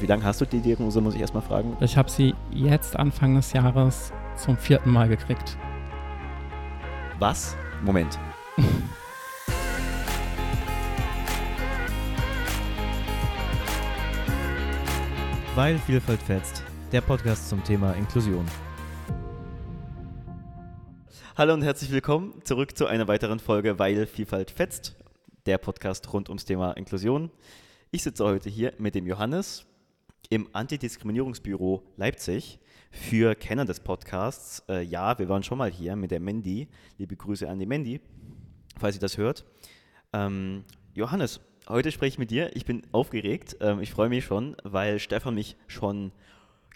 Wie 0.00 0.06
lange 0.06 0.24
hast 0.24 0.40
du 0.40 0.46
die 0.46 0.60
Diagnose, 0.60 1.02
muss 1.02 1.14
ich 1.14 1.20
erstmal 1.20 1.42
fragen? 1.42 1.76
Ich 1.80 1.98
habe 1.98 2.10
sie 2.10 2.34
jetzt 2.52 2.96
Anfang 2.96 3.34
des 3.34 3.52
Jahres 3.52 4.14
zum 4.34 4.56
vierten 4.56 4.90
Mal 4.90 5.10
gekriegt. 5.10 5.58
Was? 7.18 7.54
Moment. 7.82 8.18
Weil 15.54 15.76
Vielfalt 15.80 16.22
fetzt. 16.22 16.64
Der 16.92 17.02
Podcast 17.02 17.50
zum 17.50 17.62
Thema 17.62 17.92
Inklusion. 17.92 18.46
Hallo 21.36 21.52
und 21.52 21.60
herzlich 21.60 21.90
willkommen 21.92 22.42
zurück 22.44 22.74
zu 22.74 22.86
einer 22.86 23.06
weiteren 23.06 23.38
Folge 23.38 23.78
Weil 23.78 24.06
Vielfalt 24.06 24.50
fetzt. 24.50 24.96
Der 25.44 25.58
Podcast 25.58 26.10
rund 26.10 26.30
ums 26.30 26.46
Thema 26.46 26.72
Inklusion. 26.72 27.30
Ich 27.90 28.02
sitze 28.02 28.24
heute 28.24 28.48
hier 28.48 28.72
mit 28.78 28.94
dem 28.94 29.06
Johannes 29.06 29.66
im 30.28 30.48
Antidiskriminierungsbüro 30.52 31.82
Leipzig. 31.96 32.58
Für 32.92 33.34
Kenner 33.36 33.64
des 33.64 33.80
Podcasts, 33.80 34.64
äh, 34.68 34.82
ja, 34.82 35.18
wir 35.18 35.28
waren 35.28 35.44
schon 35.44 35.58
mal 35.58 35.70
hier 35.70 35.94
mit 35.94 36.10
der 36.10 36.18
Mandy. 36.18 36.68
Liebe 36.98 37.14
Grüße 37.14 37.48
an 37.48 37.60
die 37.60 37.66
Mandy, 37.66 38.00
falls 38.78 38.96
ihr 38.96 39.00
das 39.00 39.16
hört. 39.16 39.44
Ähm, 40.12 40.64
Johannes, 40.94 41.40
heute 41.68 41.92
spreche 41.92 42.14
ich 42.14 42.18
mit 42.18 42.32
dir. 42.32 42.54
Ich 42.56 42.64
bin 42.64 42.82
aufgeregt. 42.90 43.56
Ähm, 43.60 43.80
ich 43.80 43.92
freue 43.92 44.08
mich 44.08 44.24
schon, 44.24 44.56
weil 44.64 44.98
Stefan 44.98 45.36
mich 45.36 45.56
schon 45.68 46.10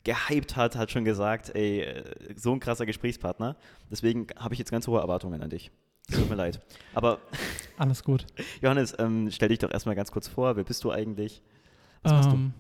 gehypt 0.05 0.55
hat, 0.55 0.77
hat 0.77 0.91
schon 0.91 1.05
gesagt, 1.05 1.51
ey, 1.55 1.81
äh, 1.81 2.05
so 2.37 2.53
ein 2.53 2.61
krasser 2.61 2.87
Gesprächspartner. 2.87 3.57
Deswegen 3.91 4.29
habe 4.37 4.55
ich 4.55 4.59
jetzt 4.59 4.71
ganz 4.71 4.87
hohe 4.87 5.01
Erwartungen 5.01 5.43
an 5.43 5.51
dich. 5.51 5.73
Tut 6.13 6.29
mir 6.29 6.37
leid. 6.37 6.61
Aber 6.95 7.19
Alles 7.79 8.05
gut. 8.05 8.27
Johannes, 8.63 8.95
ähm, 8.99 9.31
stell 9.31 9.49
dich 9.49 9.59
doch 9.59 9.71
erstmal 9.71 9.95
ganz 9.95 10.13
kurz 10.13 10.29
vor. 10.29 10.55
Wer 10.57 10.65
bist 10.65 10.85
du 10.85 10.93
eigentlich? 10.93 11.43
Was 12.11 12.29
du? 12.29 12.51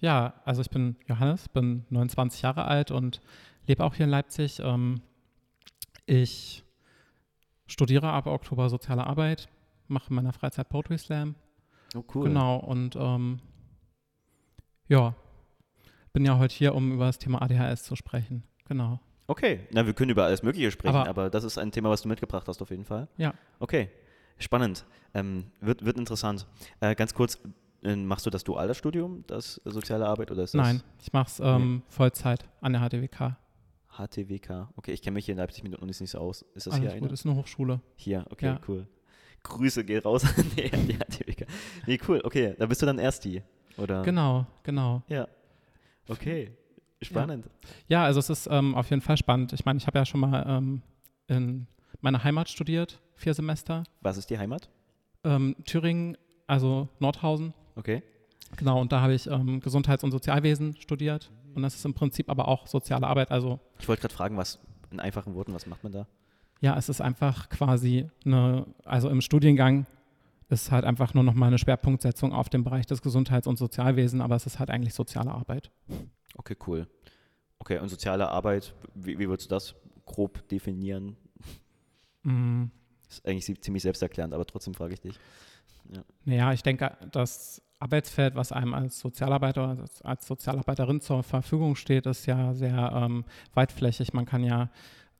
Ja, 0.00 0.34
also 0.44 0.60
ich 0.62 0.70
bin 0.70 0.96
Johannes, 1.06 1.48
bin 1.48 1.84
29 1.90 2.42
Jahre 2.42 2.64
alt 2.66 2.90
und 2.90 3.20
lebe 3.66 3.84
auch 3.84 3.94
hier 3.94 4.04
in 4.04 4.10
Leipzig. 4.10 4.60
Ähm, 4.60 5.00
ich 6.06 6.64
studiere 7.66 8.10
ab 8.10 8.26
Oktober 8.26 8.68
soziale 8.70 9.06
Arbeit, 9.06 9.48
mache 9.88 10.08
in 10.10 10.16
meiner 10.16 10.32
Freizeit 10.32 10.68
Poetry 10.68 10.98
Slam. 10.98 11.34
Oh, 11.94 12.04
cool. 12.14 12.28
Genau, 12.28 12.56
und 12.56 12.96
ähm, 12.96 13.40
ja, 14.88 15.14
bin 16.12 16.24
ja 16.24 16.38
heute 16.38 16.54
hier, 16.54 16.74
um 16.74 16.92
über 16.92 17.06
das 17.06 17.18
Thema 17.18 17.42
ADHS 17.42 17.82
zu 17.84 17.96
sprechen. 17.96 18.42
Genau. 18.68 19.00
Okay, 19.26 19.60
na, 19.72 19.84
wir 19.84 19.92
können 19.92 20.10
über 20.10 20.24
alles 20.24 20.42
Mögliche 20.42 20.70
sprechen, 20.70 20.96
aber, 20.96 21.08
Aber- 21.08 21.30
das 21.30 21.44
ist 21.44 21.58
ein 21.58 21.70
Thema, 21.70 21.90
was 21.90 22.02
du 22.02 22.08
mitgebracht 22.08 22.48
hast, 22.48 22.62
auf 22.62 22.70
jeden 22.70 22.84
Fall. 22.86 23.08
Ja. 23.18 23.34
Okay, 23.58 23.90
spannend. 24.38 24.86
Ähm, 25.12 25.50
wird, 25.60 25.84
wird 25.84 25.98
interessant. 25.98 26.46
Äh, 26.80 26.94
ganz 26.94 27.12
kurz, 27.12 27.38
machst 27.82 28.26
du 28.26 28.30
das 28.30 28.44
duale 28.44 28.74
Studium, 28.74 29.24
das 29.26 29.60
soziale 29.64 30.06
Arbeit, 30.06 30.30
oder 30.30 30.42
ist 30.44 30.54
das 30.54 30.66
Nein, 30.66 30.82
ich 31.00 31.12
mache 31.12 31.28
es 31.28 31.40
ähm, 31.40 31.82
Vollzeit 31.88 32.44
an 32.60 32.72
der 32.72 32.82
HDWK. 32.88 33.36
HTWK? 33.96 34.68
Okay, 34.76 34.92
ich 34.92 35.02
kenne 35.02 35.14
mich 35.14 35.24
hier 35.24 35.32
in 35.32 35.38
Leipzig 35.38 35.62
mit 35.64 35.72
den 35.72 35.80
Unis 35.80 36.00
nicht 36.00 36.10
so 36.10 36.18
aus. 36.18 36.42
Ist 36.54 36.66
das 36.66 36.74
Alles 36.74 36.82
hier 36.82 36.90
eine? 36.92 37.00
gut, 37.00 37.12
ist 37.12 37.26
eine 37.26 37.34
Hochschule. 37.36 37.80
Hier, 37.96 38.24
okay, 38.30 38.46
Ja. 38.46 38.60
cool. 38.68 38.86
Grüße 39.42 39.84
geht 39.84 40.04
raus 40.04 40.24
an 40.36 40.50
die, 40.56 40.72
an 40.72 40.86
die 40.86 40.94
HTWK. 40.98 41.46
Nee, 41.86 41.98
cool, 42.08 42.20
okay, 42.24 42.54
da 42.58 42.66
bist 42.66 42.82
du 42.82 42.86
dann 42.86 42.98
erst 42.98 43.24
die, 43.24 43.42
oder? 43.76 44.02
Genau, 44.02 44.46
genau. 44.62 45.02
Ja. 45.08 45.28
Okay, 46.08 46.52
spannend. 47.02 47.48
Ja, 47.86 48.04
also 48.04 48.18
es 48.18 48.30
ist 48.30 48.48
ähm, 48.50 48.74
auf 48.74 48.90
jeden 48.90 49.02
Fall 49.02 49.16
spannend. 49.16 49.52
Ich 49.52 49.64
meine, 49.64 49.76
ich 49.78 49.86
habe 49.86 49.98
ja 49.98 50.04
schon 50.06 50.20
mal 50.20 50.44
ähm, 50.48 50.82
in 51.28 51.66
meiner 52.00 52.24
Heimat 52.24 52.48
studiert, 52.48 53.00
vier 53.14 53.34
Semester. 53.34 53.84
Was 54.00 54.16
ist 54.16 54.30
die 54.30 54.38
Heimat? 54.38 54.68
Ähm, 55.24 55.54
Thüringen, 55.64 56.16
also 56.46 56.88
Nordhausen. 56.98 57.52
Okay. 57.78 58.02
Genau, 58.56 58.80
und 58.80 58.90
da 58.92 59.00
habe 59.00 59.14
ich 59.14 59.26
ähm, 59.28 59.60
Gesundheits- 59.60 60.02
und 60.04 60.10
Sozialwesen 60.10 60.74
studiert. 60.76 61.30
Und 61.54 61.62
das 61.62 61.74
ist 61.76 61.84
im 61.84 61.94
Prinzip 61.94 62.28
aber 62.30 62.48
auch 62.48 62.66
soziale 62.66 63.06
Arbeit. 63.06 63.30
Also 63.30 63.60
Ich 63.78 63.88
wollte 63.88 64.02
gerade 64.02 64.14
fragen, 64.14 64.36
was, 64.36 64.58
in 64.90 65.00
einfachen 65.00 65.34
Worten, 65.34 65.54
was 65.54 65.66
macht 65.66 65.82
man 65.84 65.92
da? 65.92 66.06
ja, 66.60 66.76
es 66.76 66.88
ist 66.88 67.00
einfach 67.00 67.48
quasi 67.50 68.08
eine, 68.24 68.66
also 68.84 69.08
im 69.10 69.20
Studiengang 69.20 69.86
ist 70.48 70.72
halt 70.72 70.84
einfach 70.84 71.14
nur 71.14 71.22
noch 71.22 71.34
mal 71.34 71.46
eine 71.46 71.58
Schwerpunktsetzung 71.58 72.32
auf 72.32 72.48
dem 72.48 72.64
Bereich 72.64 72.84
des 72.86 73.00
Gesundheits- 73.00 73.46
und 73.46 73.58
Sozialwesen, 73.58 74.20
aber 74.20 74.34
es 74.34 74.44
ist 74.46 74.58
halt 74.58 74.68
eigentlich 74.70 74.92
soziale 74.94 75.30
Arbeit. 75.30 75.70
Okay, 76.36 76.56
cool. 76.66 76.88
Okay, 77.60 77.78
und 77.78 77.88
soziale 77.90 78.28
Arbeit, 78.28 78.74
wie, 78.94 79.18
wie 79.20 79.28
würdest 79.28 79.48
du 79.50 79.54
das 79.54 79.76
grob 80.04 80.48
definieren? 80.48 81.16
Mm, 82.24 82.64
Ist 83.08 83.24
eigentlich 83.24 83.60
ziemlich 83.62 83.82
selbsterklärend, 83.84 84.34
aber 84.34 84.44
trotzdem 84.46 84.74
frage 84.74 84.94
ich 84.94 85.00
dich. 85.00 85.18
Naja, 86.24 86.52
ich 86.52 86.62
denke, 86.62 86.96
das 87.12 87.62
Arbeitsfeld, 87.80 88.34
was 88.34 88.52
einem 88.52 88.74
als 88.74 88.98
Sozialarbeiter 88.98 89.72
oder 89.72 89.84
als- 90.04 90.26
Sozialarbeiterin 90.26 91.00
zur 91.00 91.22
Verfügung 91.22 91.76
steht, 91.76 92.06
ist 92.06 92.26
ja 92.26 92.52
sehr 92.54 92.92
ähm, 92.94 93.24
weitflächig. 93.54 94.12
Man 94.12 94.26
kann 94.26 94.42
ja 94.42 94.68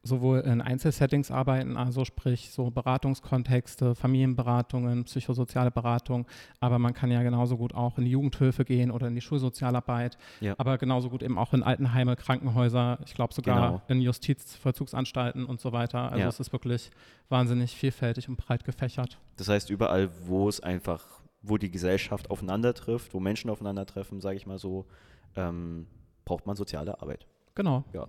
sowohl 0.05 0.39
in 0.41 0.61
Einzelsettings 0.63 1.31
arbeiten, 1.31 1.77
also 1.77 2.05
sprich 2.05 2.51
so 2.51 2.71
Beratungskontexte, 2.71 3.95
Familienberatungen, 3.97 5.05
psychosoziale 5.05 5.71
Beratung, 5.73 6.25
aber 6.61 6.79
man 6.79 6.95
kann 6.95 7.11
ja 7.11 7.23
genauso 7.23 7.57
gut 7.59 7.75
auch 7.75 7.99
in 7.99 8.05
die 8.05 8.13
Jugendhilfe 8.13 8.65
gehen 8.65 8.91
oder 8.93 9.09
in 9.09 9.17
die 9.17 9.21
Schulsozialarbeit, 9.21 10.17
Ja. 10.41 10.55
aber 10.57 10.79
genauso 10.79 11.11
gut 11.11 11.23
eben 11.23 11.37
auch 11.37 11.53
in 11.53 11.63
Altenheime, 11.65 12.15
Krankenhäuser, 12.17 12.99
ich 13.05 13.15
glaube 13.15 13.35
sogar 13.35 13.57
Genau. 13.71 13.83
in 13.89 14.01
Justizvollzugsanstalten 14.01 15.45
und 15.45 15.61
so 15.61 15.73
weiter. 15.73 16.05
Also 16.11 16.19
Ja. 16.21 16.29
es 16.29 16.41
ist 16.41 16.53
wirklich 16.53 16.91
wahnsinnig 17.29 17.75
vielfältig 17.77 18.29
und 18.29 18.37
breit 18.37 18.65
gefächert. 18.65 19.19
Das 19.37 19.49
heißt, 19.49 19.69
überall, 19.69 20.11
wo 20.27 20.49
es 20.49 20.61
einfach, 20.61 21.05
wo 21.43 21.57
die 21.59 21.71
Gesellschaft 21.71 22.31
aufeinander 22.31 22.75
trifft, 22.75 23.15
wo 23.15 23.21
Menschen 23.21 23.51
aufeinandertreffen, 23.51 24.21
sage 24.21 24.37
ich 24.37 24.47
mal 24.47 24.59
so, 24.59 24.87
ähm, 25.37 25.87
braucht 26.25 26.47
man 26.47 26.57
soziale 26.57 27.01
Arbeit. 27.01 27.27
Genau. 27.55 27.85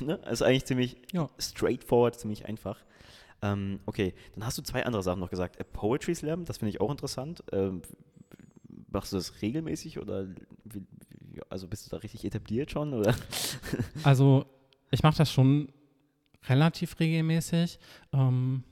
Ne? 0.00 0.14
Ist 0.28 0.42
eigentlich 0.42 0.64
ziemlich 0.64 0.96
Ja. 1.12 1.30
straightforward, 1.38 2.18
ziemlich 2.18 2.46
einfach. 2.46 2.82
Ähm, 3.42 3.78
okay, 3.86 4.12
dann 4.34 4.44
hast 4.44 4.58
du 4.58 4.62
zwei 4.62 4.84
andere 4.84 5.04
Sachen 5.04 5.20
noch 5.20 5.30
gesagt. 5.30 5.56
Äh, 5.60 5.62
Poetry 5.64 6.16
Slam, 6.16 6.44
das 6.44 6.56
finde 6.58 6.70
ich 6.70 6.80
auch 6.80 6.90
interessant. 6.90 7.44
Ähm, 7.52 7.82
machst 8.90 9.12
du 9.12 9.16
das 9.16 9.40
regelmäßig 9.40 10.00
oder 10.00 10.26
wie, 10.64 10.82
also 11.48 11.68
bist 11.68 11.86
du 11.86 11.90
da 11.90 11.98
richtig 11.98 12.24
etabliert 12.24 12.72
schon? 12.72 12.92
Oder? 12.92 13.14
Also 14.02 14.46
ich 14.90 15.02
mache 15.04 15.18
das 15.18 15.30
schon 15.32 15.68
relativ 16.48 16.98
regelmäßig. 16.98 17.78
Ähm, 18.12 18.64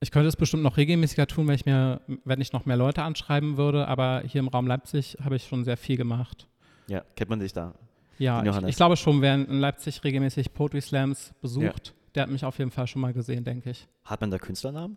ich 0.00 0.10
könnte 0.10 0.28
es 0.28 0.36
bestimmt 0.36 0.62
noch 0.62 0.76
regelmäßiger 0.76 1.26
tun, 1.26 1.46
wenn 1.46 1.54
ich 1.54 1.66
mir, 1.66 2.00
wenn 2.24 2.40
ich 2.40 2.52
noch 2.52 2.64
mehr 2.64 2.76
Leute 2.76 3.02
anschreiben 3.02 3.56
würde, 3.56 3.86
aber 3.86 4.22
hier 4.26 4.40
im 4.40 4.48
Raum 4.48 4.66
Leipzig 4.66 5.18
habe 5.22 5.36
ich 5.36 5.46
schon 5.46 5.64
sehr 5.64 5.76
viel 5.76 5.96
gemacht. 5.96 6.48
Ja, 6.88 7.04
kennt 7.14 7.30
man 7.30 7.38
dich 7.38 7.52
da? 7.52 7.74
Ja, 8.18 8.42
ich, 8.42 8.68
ich 8.68 8.76
glaube 8.76 8.96
schon, 8.96 9.22
wer 9.22 9.34
in 9.34 9.60
Leipzig 9.60 10.02
regelmäßig 10.02 10.52
Poetry 10.52 10.80
Slams 10.80 11.32
besucht, 11.40 11.94
der 12.14 12.24
hat 12.24 12.30
mich 12.30 12.44
auf 12.44 12.58
jeden 12.58 12.70
Fall 12.70 12.86
schon 12.86 13.00
mal 13.00 13.12
gesehen, 13.12 13.44
denke 13.44 13.70
ich. 13.70 13.86
Hat 14.04 14.20
man 14.20 14.30
da 14.30 14.38
Künstlernamen? 14.38 14.96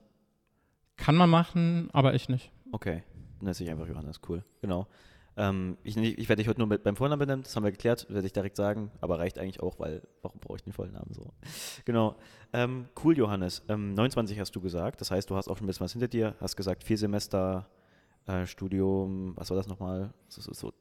Kann 0.98 1.16
man 1.16 1.30
machen, 1.30 1.90
aber 1.94 2.14
ich 2.14 2.30
nicht. 2.30 2.52
Okay, 2.72 3.04
dann 3.40 3.50
ist 3.50 3.62
ich 3.62 3.70
einfach 3.70 3.88
Johannes, 3.88 4.20
cool. 4.28 4.44
Genau. 4.62 4.88
Ähm, 5.36 5.78
ich 5.84 5.98
ich 5.98 6.30
werde 6.30 6.42
dich 6.42 6.48
heute 6.48 6.60
nur 6.60 6.68
mit, 6.68 6.84
beim 6.84 6.96
Vornamen 6.96 7.20
benennen, 7.20 7.44
das 7.44 7.56
haben 7.56 7.64
wir 7.64 7.72
geklärt, 7.72 8.08
werde 8.10 8.26
ich 8.26 8.34
direkt 8.34 8.56
sagen, 8.56 8.92
aber 9.02 9.18
reicht 9.20 9.40
eigentlich 9.40 9.62
auch, 9.62 9.80
weil 9.80 10.04
warum 10.22 10.40
brauche 10.40 10.58
ich 10.58 10.64
den 10.64 10.74
vollen 10.74 10.94
Namen 10.94 11.14
so? 11.14 11.34
Genau. 11.86 12.16
Ähm, 12.54 12.86
cool, 13.04 13.18
Johannes. 13.18 13.64
Ähm, 13.68 13.94
29 13.96 14.40
hast 14.40 14.56
du 14.56 14.62
gesagt, 14.62 15.02
das 15.02 15.10
heißt, 15.10 15.30
du 15.30 15.36
hast 15.36 15.48
auch 15.48 15.58
schon 15.58 15.66
ein 15.66 15.68
bisschen 15.68 15.86
was 15.86 15.94
hinter 15.94 16.08
dir, 16.08 16.36
hast 16.40 16.56
gesagt, 16.56 16.84
vier 16.84 16.98
Semester 16.98 17.68
äh, 18.28 18.46
Studium, 18.46 19.34
was 19.36 19.50
war 19.50 19.58
das 19.58 19.68
nochmal? 19.68 20.14
So, 20.30 20.42
so, 20.42 20.54
so, 20.54 20.74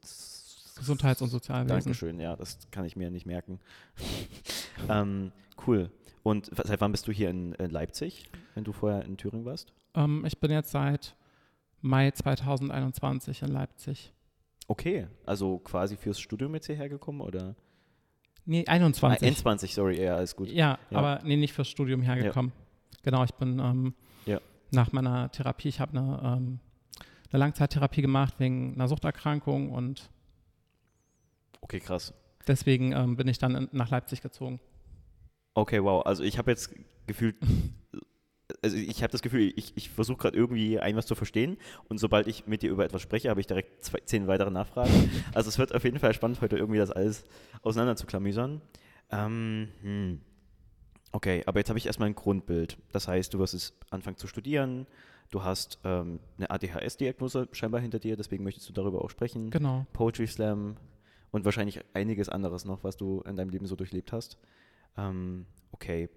Gesundheits- 0.76 1.22
und 1.22 1.28
Sozialwesen. 1.28 1.68
Dankeschön, 1.68 2.20
ja, 2.20 2.36
das 2.36 2.58
kann 2.70 2.84
ich 2.84 2.96
mir 2.96 3.10
nicht 3.10 3.26
merken. 3.26 3.60
ähm, 4.88 5.32
cool. 5.66 5.90
Und 6.22 6.50
seit 6.54 6.80
wann 6.80 6.92
bist 6.92 7.08
du 7.08 7.12
hier 7.12 7.30
in, 7.30 7.52
in 7.54 7.70
Leipzig, 7.70 8.30
wenn 8.54 8.64
du 8.64 8.72
vorher 8.72 9.04
in 9.04 9.16
Thüringen 9.16 9.44
warst? 9.44 9.72
Ähm, 9.94 10.24
ich 10.24 10.38
bin 10.38 10.50
jetzt 10.50 10.70
seit 10.70 11.16
Mai 11.80 12.10
2021 12.10 13.42
in 13.42 13.48
Leipzig. 13.48 14.12
Okay, 14.68 15.06
also 15.26 15.58
quasi 15.58 15.96
fürs 15.96 16.20
Studium 16.20 16.54
jetzt 16.54 16.66
hierher 16.66 16.88
gekommen 16.88 17.20
oder? 17.20 17.54
Nee, 18.44 18.64
Ah, 18.66 18.72
21. 18.72 19.28
N20, 19.38 19.72
sorry, 19.72 20.02
ja, 20.02 20.16
alles 20.16 20.34
gut. 20.34 20.48
Ja, 20.48 20.78
Ja. 20.90 20.98
aber 20.98 21.20
nee, 21.24 21.36
nicht 21.36 21.52
fürs 21.52 21.68
Studium 21.68 22.02
hergekommen. 22.02 22.52
Genau, 23.02 23.24
ich 23.24 23.32
bin 23.34 23.58
ähm, 23.58 23.94
Ja. 24.26 24.40
nach 24.70 24.92
meiner 24.92 25.30
Therapie, 25.30 25.68
ich 25.68 25.80
habe 25.80 25.96
eine, 25.98 26.20
ähm, 26.24 26.60
eine 27.30 27.38
Langzeittherapie 27.38 28.02
gemacht 28.02 28.34
wegen 28.38 28.74
einer 28.74 28.88
Suchterkrankung 28.88 29.70
und 29.70 30.10
Okay, 31.60 31.80
krass. 31.80 32.12
deswegen 32.46 32.92
ähm, 32.92 33.16
bin 33.16 33.28
ich 33.28 33.38
dann 33.38 33.54
in, 33.54 33.68
nach 33.72 33.90
Leipzig 33.90 34.22
gezogen. 34.22 34.60
Okay, 35.54 35.82
wow. 35.82 36.04
Also 36.04 36.22
ich 36.24 36.38
habe 36.38 36.50
jetzt 36.50 36.74
gefühlt, 37.06 37.36
also 38.62 38.76
ich 38.76 39.02
habe 39.02 39.10
das 39.10 39.22
Gefühl, 39.22 39.52
ich, 39.56 39.72
ich 39.76 39.90
versuche 39.90 40.18
gerade 40.18 40.36
irgendwie 40.36 40.78
ein 40.78 40.96
was 40.96 41.06
zu 41.06 41.14
verstehen 41.14 41.58
und 41.88 41.98
sobald 41.98 42.28
ich 42.28 42.46
mit 42.46 42.62
dir 42.62 42.70
über 42.70 42.84
etwas 42.84 43.02
spreche, 43.02 43.28
habe 43.28 43.40
ich 43.40 43.46
direkt 43.46 43.84
zwei, 43.84 43.98
zehn 44.04 44.28
weitere 44.28 44.50
Nachfragen. 44.50 44.92
Also 45.34 45.48
es 45.48 45.58
wird 45.58 45.74
auf 45.74 45.84
jeden 45.84 45.98
Fall 45.98 46.14
spannend, 46.14 46.40
heute 46.40 46.56
irgendwie 46.56 46.78
das 46.78 46.90
alles 46.90 47.24
auseinander 47.62 47.96
zu 47.96 48.06
klamüsern. 48.06 48.60
Ähm, 49.10 49.68
hm. 49.82 50.20
Okay, 51.10 51.42
aber 51.46 51.58
jetzt 51.58 51.68
habe 51.68 51.78
ich 51.78 51.86
erstmal 51.86 52.08
ein 52.08 52.14
Grundbild. 52.14 52.78
Das 52.92 53.08
heißt, 53.08 53.34
du 53.34 53.38
wirst 53.38 53.54
es 53.54 53.74
anfangen 53.90 54.16
zu 54.16 54.26
studieren, 54.26 54.86
du 55.30 55.42
hast 55.42 55.78
ähm, 55.84 56.20
eine 56.36 56.50
ADHS-Diagnose 56.50 57.48
scheinbar 57.52 57.80
hinter 57.80 57.98
dir, 57.98 58.16
deswegen 58.16 58.44
möchtest 58.44 58.68
du 58.68 58.72
darüber 58.72 59.04
auch 59.04 59.10
sprechen. 59.10 59.50
Genau. 59.50 59.86
Poetry 59.92 60.26
Slam 60.26 60.76
und 61.30 61.44
wahrscheinlich 61.44 61.80
einiges 61.94 62.28
anderes 62.28 62.64
noch, 62.64 62.84
was 62.84 62.96
du 62.96 63.22
in 63.22 63.36
deinem 63.36 63.50
Leben 63.50 63.66
so 63.66 63.74
durchlebt 63.74 64.12
hast. 64.12 64.38
Ähm, 64.96 65.46
okay. 65.72 66.08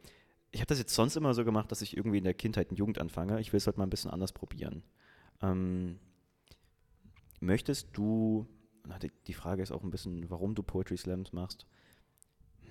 Ich 0.56 0.62
habe 0.62 0.68
das 0.68 0.80
jetzt 0.80 0.96
sonst 0.96 1.18
immer 1.18 1.34
so 1.34 1.44
gemacht, 1.44 1.70
dass 1.70 1.82
ich 1.82 1.98
irgendwie 1.98 2.20
in 2.20 2.24
der 2.24 2.34
Kindheit 2.34 2.70
und 2.70 2.78
Jugend 2.78 2.98
anfange. 2.98 3.42
Ich 3.42 3.52
will 3.52 3.58
es 3.58 3.68
heute 3.68 3.78
mal 3.78 3.86
ein 3.86 3.90
bisschen 3.90 4.10
anders 4.10 4.32
probieren. 4.32 4.84
Ähm, 5.42 6.00
möchtest 7.42 7.90
du, 7.92 8.48
die, 9.02 9.12
die 9.28 9.34
Frage 9.34 9.62
ist 9.62 9.74
auch 9.74 9.84
ein 9.84 9.90
bisschen, 9.90 10.30
warum 10.30 10.56
du 10.56 10.64
Poetry 10.64 10.96
Slams 10.96 11.34
machst. 11.34 11.66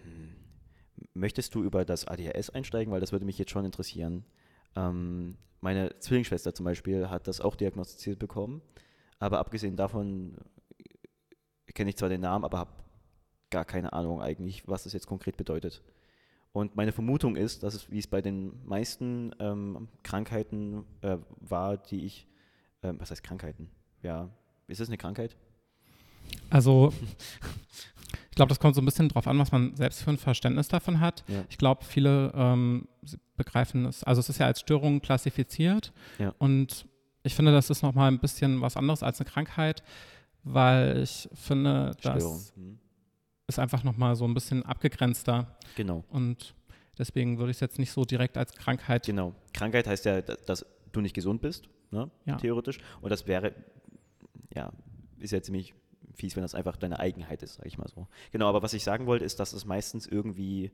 Hm, 0.03 0.35
möchtest 1.13 1.55
du 1.55 1.63
über 1.63 1.85
das 1.85 2.07
ADHS 2.07 2.49
einsteigen, 2.49 2.91
weil 2.91 3.03
das 3.03 3.13
würde 3.13 3.27
mich 3.27 3.37
jetzt 3.37 3.51
schon 3.51 3.67
interessieren. 3.67 4.25
Ähm, 4.77 5.37
meine 5.61 5.99
Zwillingsschwester 5.99 6.55
zum 6.55 6.65
Beispiel 6.65 7.11
hat 7.11 7.29
das 7.29 7.43
auch 7.43 7.55
diagnostiziert 7.55 8.19
bekommen, 8.19 8.63
aber 9.19 9.41
abgesehen 9.41 9.77
davon 9.77 10.39
äh, 10.79 11.73
kenne 11.75 11.91
ich 11.91 11.99
zwar 11.99 12.09
den 12.09 12.23
Namen, 12.23 12.47
aber 12.47 12.61
habe 12.61 12.73
gar 13.51 13.67
keine 13.67 13.93
Ahnung 13.93 14.23
eigentlich, 14.23 14.67
was 14.67 14.85
das 14.85 14.95
jetzt 14.95 15.07
konkret 15.07 15.37
bedeutet. 15.37 15.83
Und 16.55 16.77
meine 16.77 16.93
Vermutung 16.93 17.35
ist, 17.35 17.65
dass 17.65 17.75
es, 17.75 17.91
wie 17.91 17.99
es 17.99 18.07
bei 18.07 18.23
den 18.23 18.65
meisten 18.65 19.35
ähm, 19.41 19.89
Krankheiten 20.05 20.85
äh, 21.01 21.17
war, 21.41 21.77
die 21.77 22.07
ich, 22.07 22.29
äh, 22.83 22.93
was 22.97 23.11
heißt 23.11 23.25
Krankheiten? 23.25 23.69
Ja, 24.05 24.31
ist 24.69 24.81
das 24.81 24.87
eine 24.87 24.97
Krankheit? 24.97 25.35
Also, 26.51 26.93
ich 28.31 28.37
glaube, 28.37 28.51
das 28.51 28.61
kommt 28.61 28.77
so 28.77 28.81
ein 28.81 28.85
bisschen 28.85 29.09
drauf 29.09 29.27
an, 29.27 29.37
was 29.41 29.51
man 29.51 29.75
selbst 29.75 30.05
für 30.05 30.11
ein 30.11 30.17
Verständnis 30.17 30.69
davon 30.69 31.01
hat. 31.01 31.25
Ja. 31.27 31.45
Ich 31.49 31.59
glaube, 31.59 31.85
viele 31.85 32.31
ähm, 32.37 32.87
begreifen 33.37 33.87
es, 33.87 34.05
also 34.05 34.21
es 34.21 34.29
ist 34.29 34.39
ja 34.39 34.47
als 34.47 34.61
Störung 34.61 35.01
klassifiziert 35.01 35.93
Ja. 36.21 36.37
und 36.39 36.87
ich 37.25 37.35
finde, 37.35 37.51
das 37.51 37.69
ist 37.69 37.83
nochmal 37.83 38.13
ein 38.13 38.21
bisschen 38.21 38.61
was 38.61 38.77
anderes 38.77 39.03
als 39.03 39.21
eine 39.21 39.29
Krankheit, 39.29 39.83
weil 40.45 41.03
ich 41.03 41.29
finde, 41.33 41.97
Störung. 41.99 42.41
Hm. 42.55 42.79
Ist 43.47 43.59
einfach 43.59 43.85
nochmal 43.85 44.17
so 44.17 44.25
ein 44.25 44.35
bisschen 44.35 44.63
abgegrenzter 44.65 45.57
Genau, 45.77 46.05
und 46.11 46.55
deswegen 46.99 47.39
würde 47.39 47.51
ich 47.51 47.57
es 47.59 47.61
jetzt 47.61 47.79
nicht 47.79 47.91
so 47.93 48.05
direkt 48.05 48.37
als 48.39 48.53
Krankheit 48.55 49.07
genau. 49.07 49.35
Krankheit 49.53 49.87
heißt 49.87 50.05
ja, 50.07 50.23
da- 50.23 50.37
dass 50.47 50.65
du 50.93 51.01
nicht 51.01 51.15
gesund 51.15 51.41
bist, 51.43 51.69
ne? 51.91 52.11
Ja. 52.25 52.37
theoretisch. 52.37 52.79
Und 53.01 53.11
das 53.11 53.27
wäre, 53.27 53.55
ja, 54.55 54.73
ist 55.19 55.33
ja 55.33 55.43
ziemlich 55.43 55.75
fies, 56.15 56.37
wenn 56.37 56.43
das 56.43 56.55
einfach 56.55 56.77
deine 56.77 57.01
Eigenheit 57.01 57.43
ist, 57.43 57.55
sage 57.57 57.69
ich 57.69 57.77
mal 57.79 57.89
so. 57.89 58.07
Genau, 58.31 58.49
aber 58.49 58.63
was 58.63 58.73
ich 58.75 58.85
sagen 58.85 59.07
wollte, 59.07 59.25
ist, 59.25 59.41
dass 59.41 59.53
es 59.53 59.65
meistens 59.65 60.07
irgendwie, 60.07 60.71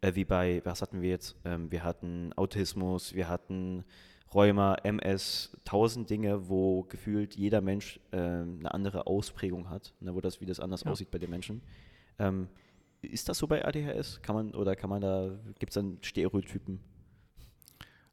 äh, 0.00 0.14
wie 0.14 0.24
bei, 0.24 0.60
was 0.64 0.82
hatten 0.82 1.00
wir 1.00 1.10
jetzt? 1.10 1.36
Ähm, 1.44 1.70
wir 1.70 1.84
hatten 1.84 2.32
Autismus, 2.34 3.14
wir 3.14 3.28
hatten 3.28 3.84
Rheuma, 4.34 4.74
MS, 4.82 5.56
tausend 5.64 6.10
Dinge, 6.10 6.48
wo 6.48 6.82
gefühlt 6.84 7.34
jeder 7.36 7.60
Mensch 7.60 8.00
ähm, 8.12 8.56
eine 8.60 8.74
andere 8.74 9.06
Ausprägung 9.06 9.70
hat, 9.70 9.94
ne, 10.00 10.14
wo 10.14 10.20
das, 10.20 10.40
wie 10.40 10.46
das 10.46 10.58
anders 10.60 10.82
Ja. 10.84 10.90
aussieht 10.90 11.10
bei 11.12 11.18
den 11.18 11.30
Menschen. 11.30 11.62
Ähm, 12.20 12.48
ist 13.02 13.28
das 13.28 13.38
so 13.38 13.46
bei 13.46 13.64
ADHS? 13.64 14.20
Kann 14.22 14.34
man, 14.36 14.54
oder 14.54 14.76
kann 14.76 14.90
man 14.90 15.00
da, 15.00 15.30
gibt 15.58 15.70
es 15.70 15.74
dann 15.74 15.98
Stereotypen? 16.02 16.80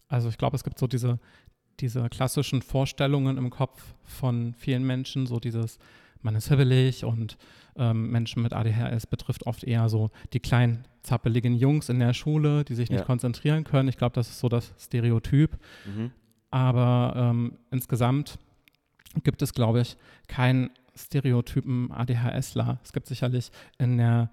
Also 0.08 0.30
ich 0.30 0.38
glaube, 0.38 0.56
es 0.56 0.64
gibt 0.64 0.80
so 0.80 0.88
diese, 0.88 1.20
diese 1.80 2.08
klassischen 2.10 2.62
Vorstellungen 2.62 3.38
im 3.38 3.50
Kopf 3.50 3.94
von 4.06 4.54
vielen 4.54 4.86
Menschen, 4.86 5.28
so 5.28 5.40
dieses, 5.40 5.78
man 6.22 6.36
ist 6.36 6.48
hibbelig 6.48 7.04
und 7.04 7.38
ähm, 7.76 8.10
Menschen 8.10 8.42
mit 8.42 8.54
ADHS 8.54 9.06
betrifft 9.08 9.46
oft 9.46 9.64
eher 9.66 9.90
so 9.90 10.10
die 10.34 10.40
kleinen 10.40 10.86
zappeligen 11.04 11.54
Jungs 11.54 11.90
in 11.90 12.00
der 12.00 12.14
Schule, 12.14 12.64
die 12.64 12.74
sich 12.76 12.90
nicht 12.90 13.00
Ja. 13.02 13.06
konzentrieren 13.06 13.64
können. 13.66 13.90
Ich 13.90 13.98
glaube, 13.98 14.16
das 14.16 14.30
ist 14.30 14.40
so 14.40 14.48
das 14.50 14.74
Stereotyp. 14.80 15.58
Mhm. 15.86 16.12
Aber 16.50 17.14
ähm, 17.16 17.58
insgesamt 17.72 18.40
gibt 19.24 19.42
es, 19.42 19.54
glaube 19.54 19.82
ich, 19.82 19.98
keinen 20.28 20.70
Stereotypen 20.98 21.92
ADHSler. 21.92 22.80
Es 22.84 22.92
gibt 22.94 23.08
sicherlich 23.08 23.52
in 23.78 23.98
der 23.98 24.30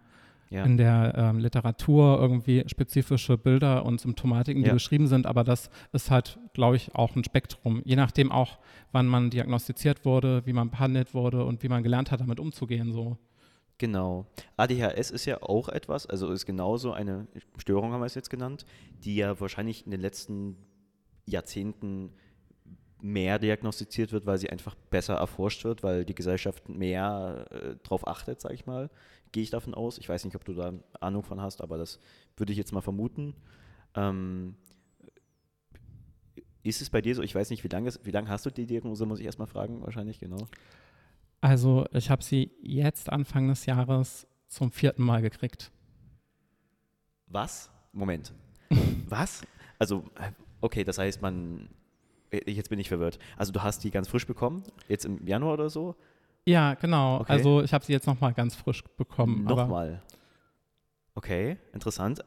Ja. 0.51 0.65
in 0.65 0.77
der 0.77 1.15
ähm, 1.17 1.39
Literatur 1.39 2.19
irgendwie 2.21 2.63
spezifische 2.69 3.37
Bilder 3.39 3.85
und 3.85 4.01
Symptomatiken, 4.01 4.63
die 4.63 4.69
Ja. 4.69 4.75
beschrieben 4.75 5.07
sind, 5.09 5.27
aber 5.27 5.43
das 5.43 5.69
ist 5.93 6.11
halt, 6.11 6.39
glaube 6.53 6.77
ich, 6.77 6.95
auch 6.95 7.17
ein 7.17 7.25
Spektrum. 7.25 7.81
Je 7.85 7.97
nachdem 7.97 8.31
auch, 8.31 8.59
wann 8.93 9.07
man 9.07 9.31
diagnostiziert 9.31 10.05
wurde, 10.05 10.43
wie 10.47 10.53
man 10.53 10.71
behandelt 10.71 11.13
wurde 11.15 11.45
und 11.45 11.63
wie 11.63 11.69
man 11.69 11.83
gelernt 11.83 12.11
hat, 12.13 12.21
damit 12.21 12.39
umzugehen. 12.39 12.93
So. 12.93 13.17
Genau. 13.79 14.27
ADHS 14.57 15.11
ist 15.11 15.25
ja 15.25 15.43
auch 15.43 15.69
etwas, 15.69 16.07
also 16.07 16.31
ist 16.31 16.47
genauso 16.47 16.93
eine 16.93 17.27
Störung, 17.57 17.93
haben 17.93 18.01
wir 18.03 18.07
es 18.07 18.15
jetzt 18.15 18.31
genannt, 18.31 18.65
die 19.03 19.17
ja 19.17 19.41
wahrscheinlich 19.41 19.85
in 19.87 19.91
den 19.91 20.01
letzten 20.01 20.57
Jahrzehnten 21.27 22.11
mehr 23.05 23.39
diagnostiziert 23.39 24.12
wird, 24.12 24.25
weil 24.25 24.39
sie 24.39 24.49
einfach 24.49 24.75
besser 24.75 25.17
erforscht 25.17 25.62
wird, 25.65 25.83
weil 25.83 26.06
die 26.06 26.15
Gesellschaft 26.15 26.71
mehr 26.71 27.47
äh, 27.51 27.77
drauf 27.83 28.09
achtet, 28.09 28.41
sage 28.41 28.55
ich 28.55 28.65
mal. 28.65 28.89
Gehe 29.31 29.43
ich 29.43 29.51
davon 29.51 29.75
aus. 29.75 29.99
Ich 29.99 30.09
weiß 30.09 30.25
nicht, 30.25 30.35
ob 30.37 30.45
du 30.47 30.55
da 30.55 30.73
Ahnung 31.01 31.23
von 31.23 31.39
hast, 31.39 31.61
aber 31.61 31.77
das 31.77 32.01
würde 32.39 32.53
ich 32.53 32.59
jetzt 32.59 32.73
mal 32.73 32.81
vermuten. 32.81 33.35
Ähm, 33.95 34.56
ist 36.62 36.81
es 36.81 36.89
bei 36.89 37.03
dir 37.03 37.15
so? 37.15 37.23
Ich 37.23 37.35
weiß 37.35 37.51
nicht, 37.51 37.62
wie 37.62 37.69
lange, 37.69 37.93
lange 38.06 38.31
hast 38.31 38.47
du 38.47 38.51
die 38.51 38.65
Diagnose, 38.65 39.05
muss 39.05 39.21
ich 39.21 39.27
erstmal 39.27 39.49
fragen, 39.49 39.83
wahrscheinlich, 39.83 40.19
genau. 40.19 40.49
Also 41.43 41.85
ich 41.93 42.09
habe 42.09 42.25
sie 42.25 42.53
jetzt 42.62 43.12
Anfang 43.12 43.49
des 43.49 43.67
Jahres 43.67 44.27
zum 44.49 44.73
vierten 44.73 45.03
Mal 45.03 45.21
gekriegt. 45.21 45.71
Was? 47.27 47.71
Moment. 47.93 48.33
Was? 49.11 49.43
Also, 49.79 50.05
äh, 50.15 50.33
okay, 50.62 50.85
das 50.85 50.97
heißt, 50.97 51.21
man. 51.21 51.69
Äh, 52.39 52.51
Jetzt 52.51 52.71
bin 52.71 52.79
ich 52.79 52.89
verwirrt. 52.89 53.19
Also, 53.37 53.53
du 53.53 53.63
hast 53.63 53.85
die 53.85 53.91
ganz 53.91 54.09
frisch 54.09 54.27
bekommen, 54.27 54.63
jetzt 54.89 55.05
im 55.05 55.27
Januar 55.27 55.55
oder 55.55 55.71
so? 55.71 55.95
Ja, 56.47 56.75
genau. 56.75 57.21
Okay. 57.21 57.33
Also 57.33 57.63
ich 57.63 57.73
habe 57.73 57.85
sie 57.85 57.93
jetzt 57.95 58.07
nochmal 58.07 58.35
ganz 58.35 58.55
frisch 58.55 58.85
bekommen. 58.99 59.45
Nochmal. 59.45 60.03
Okay, 61.15 61.57
interessant. 61.73 62.23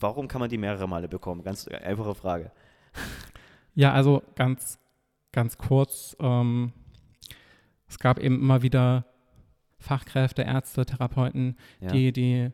Warum 0.00 0.26
kann 0.26 0.40
man 0.40 0.50
die 0.50 0.58
mehrere 0.58 0.88
Male 0.88 1.06
bekommen? 1.06 1.44
Ganz 1.44 1.68
einfache 1.68 2.14
Frage. 2.14 2.50
Ja, 3.74 3.92
also 3.92 4.22
ganz, 4.34 4.78
ganz 5.32 5.58
kurz. 5.58 6.16
Ähm, 6.18 6.72
es 7.88 7.98
gab 7.98 8.18
eben 8.18 8.36
immer 8.40 8.62
wieder 8.62 9.04
Fachkräfte, 9.78 10.42
Ärzte, 10.42 10.84
Therapeuten, 10.86 11.56
Ja. 11.80 11.88
die 11.92 12.12
die 12.12 12.50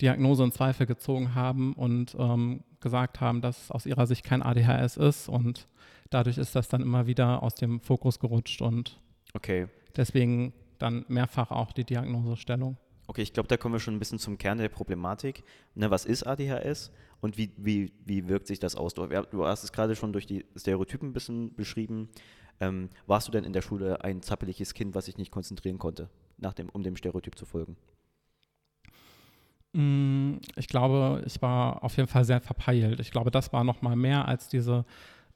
Diagnose 0.00 0.44
in 0.44 0.52
Zweifel 0.52 0.86
gezogen 0.86 1.34
haben 1.34 1.72
und 1.74 2.16
ähm, 2.18 2.64
gesagt 2.80 3.20
haben, 3.20 3.40
dass 3.40 3.64
es 3.64 3.70
aus 3.70 3.86
ihrer 3.86 4.06
Sicht 4.06 4.24
kein 4.24 4.42
ADHS 4.42 4.96
ist. 4.96 5.28
Und 5.28 5.66
dadurch 6.10 6.38
ist 6.38 6.54
das 6.54 6.68
dann 6.68 6.82
immer 6.82 7.06
wieder 7.06 7.42
aus 7.42 7.54
dem 7.54 7.80
Fokus 7.80 8.18
gerutscht 8.18 8.62
und 8.62 9.00
Okay. 9.34 9.68
deswegen 9.96 10.52
dann 10.78 11.04
mehrfach 11.08 11.50
auch 11.50 11.72
die 11.72 11.84
Diagnosestellung. 11.84 12.76
Okay, 13.08 13.22
ich 13.22 13.32
glaube, 13.32 13.48
da 13.48 13.56
kommen 13.56 13.74
wir 13.74 13.80
schon 13.80 13.94
ein 13.94 13.98
bisschen 13.98 14.18
zum 14.18 14.36
Kern 14.38 14.58
der 14.58 14.68
Problematik. 14.68 15.42
Ne, 15.74 15.90
was 15.90 16.04
ist 16.04 16.24
ADHS 16.24 16.92
und 17.20 17.36
wie, 17.38 17.50
wie, 17.56 17.92
wie 18.04 18.28
wirkt 18.28 18.46
sich 18.46 18.58
das 18.58 18.76
aus? 18.76 18.94
Du, 18.94 19.06
du 19.06 19.46
hast 19.46 19.64
es 19.64 19.72
gerade 19.72 19.96
schon 19.96 20.12
durch 20.12 20.26
die 20.26 20.44
Stereotypen 20.56 21.08
ein 21.08 21.12
bisschen 21.14 21.54
beschrieben. 21.54 22.10
Ähm, 22.60 22.90
warst 23.06 23.26
du 23.28 23.32
denn 23.32 23.44
in 23.44 23.52
der 23.52 23.62
Schule 23.62 24.02
ein 24.04 24.20
zappeliges 24.22 24.74
Kind, 24.74 24.94
was 24.94 25.06
sich 25.06 25.16
nicht 25.16 25.30
konzentrieren 25.30 25.78
konnte, 25.78 26.10
nach 26.36 26.52
dem, 26.54 26.68
um 26.68 26.82
dem 26.82 26.96
Stereotyp 26.96 27.38
zu 27.38 27.46
folgen? 27.46 27.76
Mm, 29.72 30.36
Ich 30.56 30.68
glaube, 30.68 31.22
ich 31.26 31.40
war 31.42 31.82
auf 31.84 31.96
jeden 31.96 32.08
Fall 32.08 32.24
sehr 32.24 32.40
verpeilt. 32.40 33.00
Ich 33.00 33.10
glaube, 33.10 33.30
das 33.30 33.52
war 33.52 33.64
noch 33.64 33.82
mal 33.82 33.96
mehr 33.96 34.26
als 34.26 34.48
diese 34.48 34.84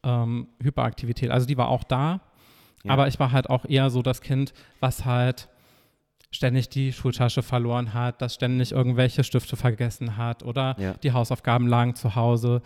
ähm, 0.03 0.49
Hyperaktivität. 0.63 1.31
Also 1.31 1.47
die 1.47 1.57
war 1.57 1.69
auch 1.69 1.85
da, 1.85 2.21
Ja. 2.83 2.93
aber 2.93 3.09
ich 3.09 3.21
war 3.21 3.31
halt 3.33 3.49
auch 3.51 3.65
eher 3.67 3.91
so 3.91 4.03
das 4.03 4.21
Kind, 4.21 4.53
was 4.81 5.05
halt 5.05 5.49
ständig 6.31 6.71
die 6.71 6.93
Schultasche 6.93 7.43
verloren 7.43 7.93
hat, 7.93 8.23
das 8.23 8.35
ständig 8.35 8.73
irgendwelche 8.73 9.23
Stifte 9.23 9.55
vergessen 9.57 10.17
hat 10.17 10.43
oder 10.43 10.75
Ja. 10.81 10.95
die 10.95 11.13
Hausaufgaben 11.13 11.67
lagen 11.69 11.95
zu 11.95 12.15
Hause. 12.17 12.63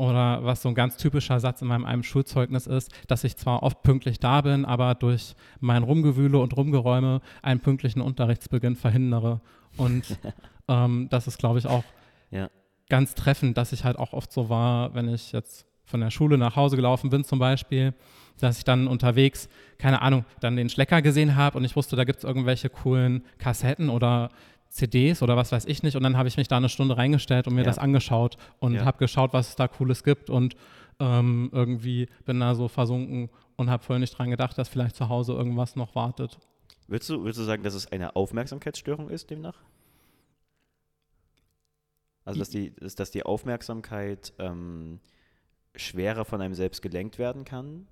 Oder 0.00 0.44
was 0.44 0.62
so 0.62 0.68
ein 0.68 0.76
ganz 0.76 0.96
typischer 0.96 1.40
Satz 1.40 1.60
in 1.60 1.66
meinem 1.66 1.84
einem 1.84 2.04
Schulzeugnis 2.04 2.68
ist, 2.68 2.92
dass 3.08 3.24
ich 3.24 3.36
zwar 3.36 3.64
oft 3.64 3.82
pünktlich 3.82 4.20
da 4.20 4.40
bin, 4.42 4.64
aber 4.64 4.94
durch 4.94 5.34
mein 5.58 5.82
Rumgewühle 5.82 6.38
und 6.38 6.56
Rumgeräume 6.56 7.20
einen 7.42 7.58
pünktlichen 7.58 8.00
Unterrichtsbeginn 8.00 8.76
verhindere. 8.76 9.40
Und 9.76 10.04
ähm, 10.68 11.08
das 11.10 11.26
ist, 11.26 11.38
glaube 11.38 11.58
ich, 11.58 11.66
auch 11.66 11.84
Ja. 12.30 12.48
ganz 12.88 13.14
treffend, 13.14 13.56
dass 13.56 13.72
ich 13.72 13.84
halt 13.84 13.98
auch 13.98 14.12
oft 14.12 14.32
so 14.32 14.48
war, 14.48 14.94
wenn 14.94 15.08
ich 15.12 15.32
jetzt 15.32 15.66
von 15.84 16.00
der 16.00 16.10
Schule 16.10 16.36
nach 16.38 16.54
Hause 16.56 16.76
gelaufen 16.76 17.08
bin 17.10 17.24
zum 17.24 17.38
Beispiel, 17.38 17.94
dass 18.38 18.58
ich 18.58 18.64
dann 18.64 18.86
unterwegs, 18.88 19.48
keine 19.78 20.02
Ahnung, 20.02 20.24
dann 20.40 20.54
den 20.56 20.68
Schlecker 20.68 21.00
gesehen 21.02 21.34
habe 21.36 21.56
und 21.58 21.64
ich 21.64 21.74
wusste, 21.76 21.96
da 21.96 22.04
gibt 22.04 22.18
es 22.18 22.24
irgendwelche 22.24 22.68
coolen 22.68 23.24
Kassetten 23.38 23.88
oder 23.88 24.28
CDs 24.68 25.22
oder 25.22 25.36
was 25.36 25.50
weiß 25.50 25.64
ich 25.64 25.82
nicht. 25.82 25.96
Und 25.96 26.02
dann 26.02 26.16
habe 26.18 26.28
ich 26.28 26.36
mich 26.36 26.46
da 26.46 26.58
eine 26.58 26.68
Stunde 26.68 26.96
reingestellt 26.98 27.46
und 27.46 27.54
mir 27.54 27.62
Ja. 27.62 27.66
das 27.66 27.78
angeschaut 27.78 28.36
und 28.60 28.74
Ja. 28.74 28.84
habe 28.84 28.98
geschaut, 28.98 29.32
was 29.32 29.48
es 29.48 29.56
da 29.56 29.66
Cooles 29.66 30.04
gibt 30.04 30.28
und 30.28 30.56
ähm, 31.00 31.48
irgendwie 31.52 32.06
bin 32.26 32.38
da 32.40 32.54
so 32.54 32.68
versunken 32.68 33.30
und 33.56 33.70
habe 33.70 33.82
voll 33.82 33.98
nicht 33.98 34.16
dran 34.18 34.30
gedacht, 34.30 34.58
dass 34.58 34.68
vielleicht 34.68 34.94
zu 34.96 35.08
Hause 35.08 35.32
irgendwas 35.32 35.74
noch 35.74 35.94
wartet. 35.94 36.38
Würdest 36.86 37.08
du, 37.10 37.20
würdest 37.22 37.38
du 37.40 37.44
sagen, 37.44 37.62
dass 37.62 37.74
es 37.74 37.90
eine 37.90 38.14
Aufmerksamkeitsstörung 38.14 39.08
ist, 39.08 39.30
demnach? 39.30 39.54
Also, 42.28 42.40
dass 42.40 42.50
die, 42.50 42.72
dass, 42.74 43.10
die 43.10 43.22
Aufmerksamkeit 43.22 44.32
ähm, 44.38 45.00
schwerer 45.74 46.24
von 46.24 46.40
einem 46.40 46.54
selbst 46.54 46.82
gelenkt 46.82 47.18
werden 47.18 47.44
kann? 47.44 47.86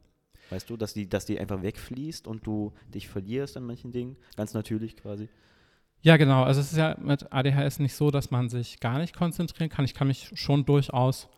Weißt 0.50 0.70
du, 0.70 0.76
dass 0.76 0.94
die, 0.94 1.08
dass 1.08 1.24
die 1.26 1.40
einfach 1.40 1.62
wegfließt 1.62 2.26
und 2.26 2.46
du 2.46 2.72
dich 2.94 3.08
verlierst 3.08 3.56
an 3.56 3.64
manchen 3.64 3.90
Dingen, 3.90 4.16
ganz 4.36 4.54
natürlich 4.54 4.96
quasi. 4.96 5.28
Ja, 6.02 6.16
genau. 6.16 6.44
Also 6.44 6.60
es 6.60 6.70
ist 6.72 6.78
ja 6.78 6.96
mit 7.00 7.32
ADHS 7.32 7.80
nicht 7.80 7.94
so, 7.94 8.10
dass 8.10 8.30
man 8.30 8.48
sich 8.48 8.78
gar 8.78 8.98
nicht 8.98 9.14
konzentrieren 9.16 9.70
kann. 9.70 9.84
Ich 9.84 9.94
kann 9.94 10.06
mich 10.06 10.30
schon 10.34 10.64
durchaus, 10.64 11.28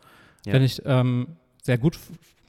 Ja. 0.44 0.52
wenn 0.52 0.62
ich 0.62 0.82
ähm, 0.84 1.36
sehr 1.62 1.78
gut 1.78 1.98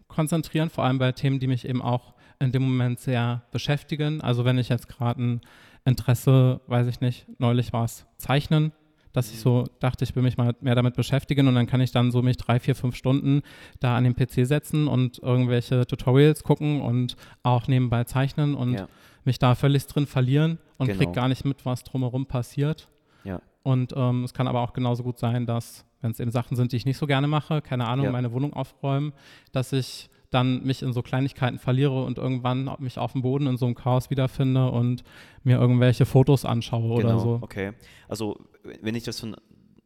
konzentrieren, 0.08 0.70
vor 0.70 0.84
allem 0.84 0.98
bei 0.98 1.12
Themen, 1.14 1.40
die 1.40 1.48
mich 1.48 1.66
eben 1.66 1.82
auch 1.82 2.14
in 2.40 2.52
dem 2.52 2.64
Moment 2.64 3.00
sehr 3.00 3.44
beschäftigen. 3.52 4.20
Also 4.22 4.44
wenn 4.44 4.58
ich 4.58 4.70
jetzt 4.70 4.90
gerade 4.90 5.22
ein 5.24 5.42
Interesse, 5.86 6.60
weiß 6.68 6.88
ich 6.88 7.00
nicht, 7.00 7.26
neulich 7.40 7.72
war 7.72 7.86
es 7.86 8.06
Zeichnen, 8.18 8.74
dass 9.14 9.32
ich 9.32 9.40
so 9.40 9.66
dachte, 9.80 10.04
ich 10.04 10.16
will 10.16 10.24
mich 10.24 10.38
mal 10.38 10.54
mehr 10.62 10.76
damit 10.76 10.96
beschäftigen 10.96 11.48
und 11.48 11.56
dann 11.56 11.66
kann 11.68 11.82
ich 11.82 11.92
dann 11.92 12.12
so 12.12 12.22
mich 12.22 12.38
drei, 12.38 12.60
vier, 12.60 12.76
fünf 12.76 12.96
Stunden 12.96 13.42
da 13.80 13.98
an 13.98 14.04
den 14.04 14.16
PC 14.16 14.46
setzen 14.46 14.88
und 14.88 15.20
irgendwelche 15.20 15.86
Tutorials 15.88 16.44
gucken 16.44 16.82
und 16.82 17.16
auch 17.44 17.68
nebenbei 17.68 18.04
zeichnen 18.04 18.56
und 18.56 18.74
Ja. 18.74 18.88
mich 19.26 19.40
da 19.40 19.56
völlig 19.56 19.86
drin 19.88 20.06
verlieren 20.06 20.60
und 20.78 20.88
Genau. 20.88 21.00
krieg 21.00 21.14
gar 21.14 21.28
nicht 21.28 21.46
mit, 21.46 21.66
was 21.66 21.84
drumherum 21.84 22.26
passiert. 22.28 22.88
Ja. 23.24 23.42
Und 23.64 23.94
ähm, 23.96 24.24
es 24.24 24.34
kann 24.34 24.48
aber 24.48 24.62
auch 24.62 24.74
genauso 24.74 25.04
gut 25.04 25.18
sein, 25.20 25.46
dass, 25.46 25.86
wenn 26.02 26.12
es 26.12 26.20
eben 26.20 26.32
Sachen 26.32 26.56
sind, 26.56 26.72
die 26.72 26.78
ich 26.78 26.86
nicht 26.86 26.98
so 26.98 27.06
gerne 27.08 27.28
mache, 27.28 27.62
keine 27.62 27.88
Ahnung, 27.88 28.06
Ja. 28.06 28.12
meine 28.12 28.32
Wohnung 28.32 28.54
aufräumen, 28.54 29.12
dass 29.52 29.74
ich 29.74 30.10
dann 30.32 30.64
mich 30.64 30.84
in 30.84 30.94
so 30.94 31.02
Kleinigkeiten 31.02 31.58
verliere 31.58 32.04
und 32.04 32.20
irgendwann 32.20 32.70
mich 32.78 33.00
auf 33.00 33.14
dem 33.14 33.24
Boden 33.24 33.48
in 33.48 33.58
so 33.58 33.66
einem 33.66 33.74
Chaos 33.74 34.12
wiederfinde 34.12 34.70
und 34.70 35.04
mir 35.44 35.58
irgendwelche 35.58 36.06
Fotos 36.06 36.46
anschaue 36.46 36.92
oder 36.94 37.08
Genau, 37.10 37.20
so. 37.20 37.40
okay. 37.42 37.74
Also, 38.08 38.38
wenn 38.64 38.96
ich 38.96 39.04
das 39.04 39.20
von. 39.20 39.36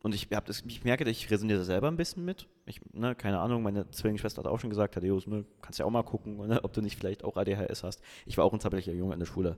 Und 0.01 0.13
ich, 0.13 0.27
hab 0.33 0.45
das, 0.45 0.63
ich 0.67 0.83
merke, 0.83 1.09
ich 1.09 1.31
resoniere 1.31 1.59
da 1.59 1.63
selber 1.63 1.87
ein 1.87 1.95
bisschen 1.95 2.25
mit. 2.25 2.49
Ich, 2.65 2.81
ne, 2.91 3.15
keine 3.15 3.39
Ahnung, 3.39 3.63
meine 3.63 3.89
Zwillingsschwester 3.89 4.43
hat 4.43 4.51
auch 4.51 4.59
schon 4.59 4.69
gesagt, 4.69 4.95
Thaddeus, 4.95 5.27
ne, 5.27 5.45
kannst 5.61 5.79
ja 5.79 5.85
auch 5.85 5.91
mal 5.91 6.03
gucken, 6.03 6.35
ne, 6.45 6.61
ob 6.61 6.73
du 6.73 6.81
nicht 6.81 6.97
vielleicht 6.97 7.23
auch 7.23 7.37
ADHS 7.37 7.83
hast. 7.83 8.01
Ich 8.25 8.37
war 8.37 8.43
auch 8.43 8.51
ein 8.51 8.59
zappeliger 8.59 8.91
Junge 8.91 9.13
in 9.13 9.19
der 9.19 9.25
Schule. 9.25 9.55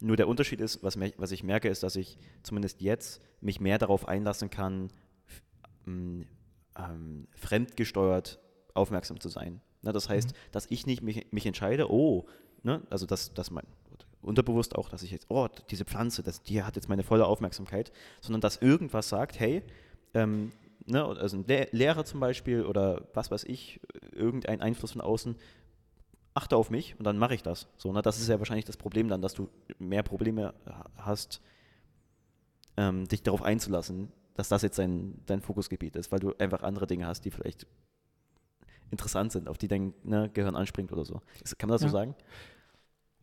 Nur 0.00 0.16
der 0.16 0.28
Unterschied 0.28 0.62
ist, 0.62 0.82
was, 0.82 0.98
was 0.98 1.30
ich 1.30 1.42
merke, 1.44 1.68
ist, 1.68 1.82
dass 1.82 1.96
ich 1.96 2.18
zumindest 2.42 2.80
jetzt 2.80 3.20
mich 3.42 3.60
mehr 3.60 3.76
darauf 3.76 4.08
einlassen 4.08 4.48
kann, 4.48 4.88
f- 5.26 5.42
m, 5.86 6.26
ähm, 6.78 7.28
fremdgesteuert 7.36 8.40
aufmerksam 8.72 9.20
zu 9.20 9.28
sein. 9.28 9.60
Ne, 9.82 9.92
das 9.92 10.08
heißt, 10.08 10.32
dass 10.52 10.70
ich 10.70 10.86
nicht 10.86 11.02
mich, 11.02 11.26
mich 11.32 11.44
entscheide, 11.44 11.90
oh, 11.92 12.24
ne, 12.62 12.80
also 12.88 13.04
dass, 13.04 13.34
dass 13.34 13.50
mein 13.50 13.66
unterbewusst 14.22 14.76
auch, 14.76 14.88
dass 14.88 15.02
ich 15.02 15.10
jetzt, 15.10 15.26
oh, 15.28 15.48
diese 15.70 15.84
Pflanze, 15.84 16.22
das, 16.22 16.42
die 16.42 16.62
hat 16.62 16.76
jetzt 16.76 16.88
meine 16.88 17.02
volle 17.02 17.26
Aufmerksamkeit, 17.26 17.92
sondern 18.20 18.40
dass 18.40 18.56
irgendwas 18.58 19.08
sagt, 19.08 19.38
hey, 19.40 19.62
ähm, 20.14 20.52
ne, 20.86 21.04
also 21.04 21.36
ein 21.38 21.44
Le 21.46 21.68
Lehrer 21.72 22.04
zum 22.04 22.20
Beispiel 22.20 22.64
oder 22.64 23.08
was 23.14 23.30
weiß 23.30 23.44
ich, 23.44 23.80
irgendein 24.12 24.60
Einfluss 24.60 24.92
von 24.92 25.00
außen, 25.00 25.36
achte 26.34 26.56
auf 26.56 26.70
mich 26.70 26.96
und 26.98 27.04
dann 27.04 27.18
mache 27.18 27.34
ich 27.34 27.42
das. 27.42 27.68
So, 27.76 27.92
ne, 27.92 28.00
das 28.02 28.18
ist 28.18 28.28
ja 28.28 28.38
wahrscheinlich 28.38 28.64
das 28.64 28.76
Problem 28.76 29.08
dann, 29.08 29.20
dass 29.22 29.34
du 29.34 29.48
mehr 29.78 30.02
Probleme 30.02 30.54
ha- 30.66 30.90
hast, 30.96 31.40
ähm, 32.76 33.06
dich 33.06 33.22
darauf 33.22 33.42
einzulassen, 33.42 34.10
dass 34.34 34.48
das 34.48 34.62
jetzt 34.62 34.78
dein, 34.78 35.20
dein 35.26 35.42
Fokusgebiet 35.42 35.94
ist, 35.96 36.10
weil 36.10 36.20
du 36.20 36.32
einfach 36.38 36.62
andere 36.62 36.86
Dinge 36.86 37.06
hast, 37.06 37.24
die 37.24 37.30
vielleicht 37.30 37.66
interessant 38.90 39.32
sind, 39.32 39.48
auf 39.48 39.58
die 39.58 39.68
dein 39.68 39.94
ne, 40.04 40.30
Gehirn 40.32 40.56
anspringt 40.56 40.92
oder 40.92 41.04
so. 41.04 41.20
Kann 41.58 41.68
man 41.68 41.74
das 41.74 41.82
Ja. 41.82 41.88
so 41.88 41.92
sagen? 41.92 42.14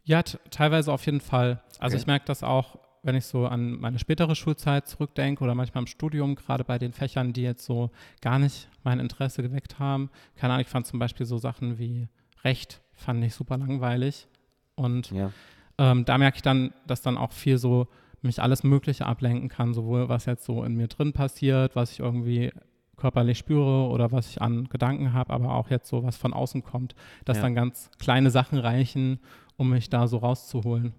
Ja, 0.10 0.24
teilweise 0.24 0.92
auf 0.92 1.06
jeden 1.06 1.22
Fall. 1.22 1.62
Also 1.78 1.96
Okay. 1.96 2.02
ich 2.02 2.08
merke 2.08 2.26
das 2.26 2.42
auch, 2.42 2.80
wenn 3.04 3.14
ich 3.16 3.26
so 3.26 3.46
an 3.46 3.80
meine 3.80 4.00
spätere 4.00 4.34
Schulzeit 4.36 4.88
zurückdenke 4.88 5.44
oder 5.44 5.54
manchmal 5.54 5.84
im 5.84 5.88
Studium, 5.88 6.34
gerade 6.34 6.64
bei 6.64 6.80
den 6.80 6.94
Fächern, 6.94 7.32
die 7.32 7.44
jetzt 7.44 7.64
so 7.64 7.92
gar 8.20 8.40
nicht 8.40 8.70
mein 8.84 9.00
Interesse 9.00 9.44
geweckt 9.44 9.78
haben. 9.78 10.10
Keine 10.36 10.54
Ahnung, 10.54 10.64
ich 10.66 10.68
fand 10.72 10.88
zum 10.88 10.98
Beispiel 10.98 11.28
so 11.28 11.38
Sachen 11.38 11.78
wie 11.78 12.08
Recht, 12.44 12.82
fand 12.94 13.24
ich 13.24 13.36
super 13.36 13.58
langweilig. 13.60 14.28
Und 14.74 15.12
Ja. 15.12 15.32
ähm, 15.78 16.06
da 16.06 16.18
merke 16.18 16.38
ich 16.38 16.42
dann, 16.42 16.74
dass 16.88 17.04
dann 17.04 17.16
auch 17.18 17.32
viel 17.32 17.60
so 17.60 17.88
mich 18.24 18.42
alles 18.42 18.64
Mögliche 18.64 19.06
ablenken 19.06 19.48
kann, 19.48 19.76
sowohl 19.76 20.10
was 20.10 20.26
jetzt 20.26 20.44
so 20.44 20.64
in 20.64 20.74
mir 20.76 20.88
drin 20.88 21.14
passiert, 21.14 21.76
was 21.76 21.92
ich 21.92 22.00
irgendwie 22.00 22.52
körperlich 23.00 23.38
spüre 23.38 23.88
oder 23.90 24.12
was 24.12 24.30
ich 24.30 24.42
an 24.42 24.70
Gedanken 24.70 25.14
habe, 25.14 25.34
aber 25.34 25.54
auch 25.56 25.70
jetzt 25.70 25.88
so 25.88 26.04
was 26.04 26.18
von 26.18 26.34
außen 26.34 26.64
kommt, 26.64 26.96
dass 27.26 27.38
Ja. 27.38 27.44
dann 27.44 27.56
ganz 27.56 27.90
kleine 28.00 28.30
Sachen 28.32 28.60
reichen, 28.60 29.20
um 29.58 29.70
mich 29.72 29.90
da 29.90 30.08
so 30.08 30.18
rauszuholen. 30.18 30.94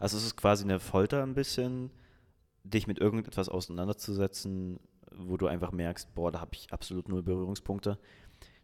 Also 0.00 0.16
es 0.16 0.24
ist 0.24 0.36
quasi 0.36 0.64
eine 0.64 0.80
Folter 0.80 1.22
ein 1.22 1.34
bisschen, 1.34 1.90
dich 2.64 2.86
mit 2.86 2.98
irgendetwas 2.98 3.48
auseinanderzusetzen, 3.48 4.80
wo 5.16 5.36
du 5.36 5.46
einfach 5.46 5.72
merkst, 5.72 6.14
boah, 6.14 6.30
da 6.32 6.40
habe 6.40 6.50
ich 6.54 6.72
absolut 6.72 7.08
null 7.08 7.22
Berührungspunkte. 7.22 7.98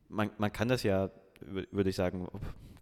Man, 0.09 0.31
man 0.39 0.53
kann 0.53 0.69
das 0.69 0.83
ja, 0.83 1.11
wür- 1.41 1.67
würde 1.71 1.91
ich 1.91 1.97
sagen, 1.97 2.27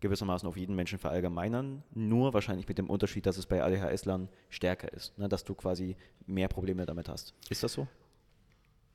gewissermaßen 0.01 0.49
auf 0.49 0.57
jeden 0.57 0.75
Menschen 0.75 0.99
verallgemeinern, 0.99 1.83
nur 1.95 2.33
wahrscheinlich 2.35 2.67
mit 2.69 2.79
dem 2.79 2.91
Unterschied, 2.91 3.27
dass 3.27 3.39
es 3.39 3.47
bei 3.47 3.63
ADHS-Lern 3.63 4.29
stärker 4.49 4.93
ist, 4.93 5.17
ne? 5.19 5.29
dass 5.29 5.45
du 5.45 5.55
quasi 5.55 5.97
mehr 6.27 6.49
Probleme 6.49 6.87
damit 6.87 7.09
hast. 7.09 7.35
Ist 7.51 7.63
das 7.63 7.73
so? 7.75 7.87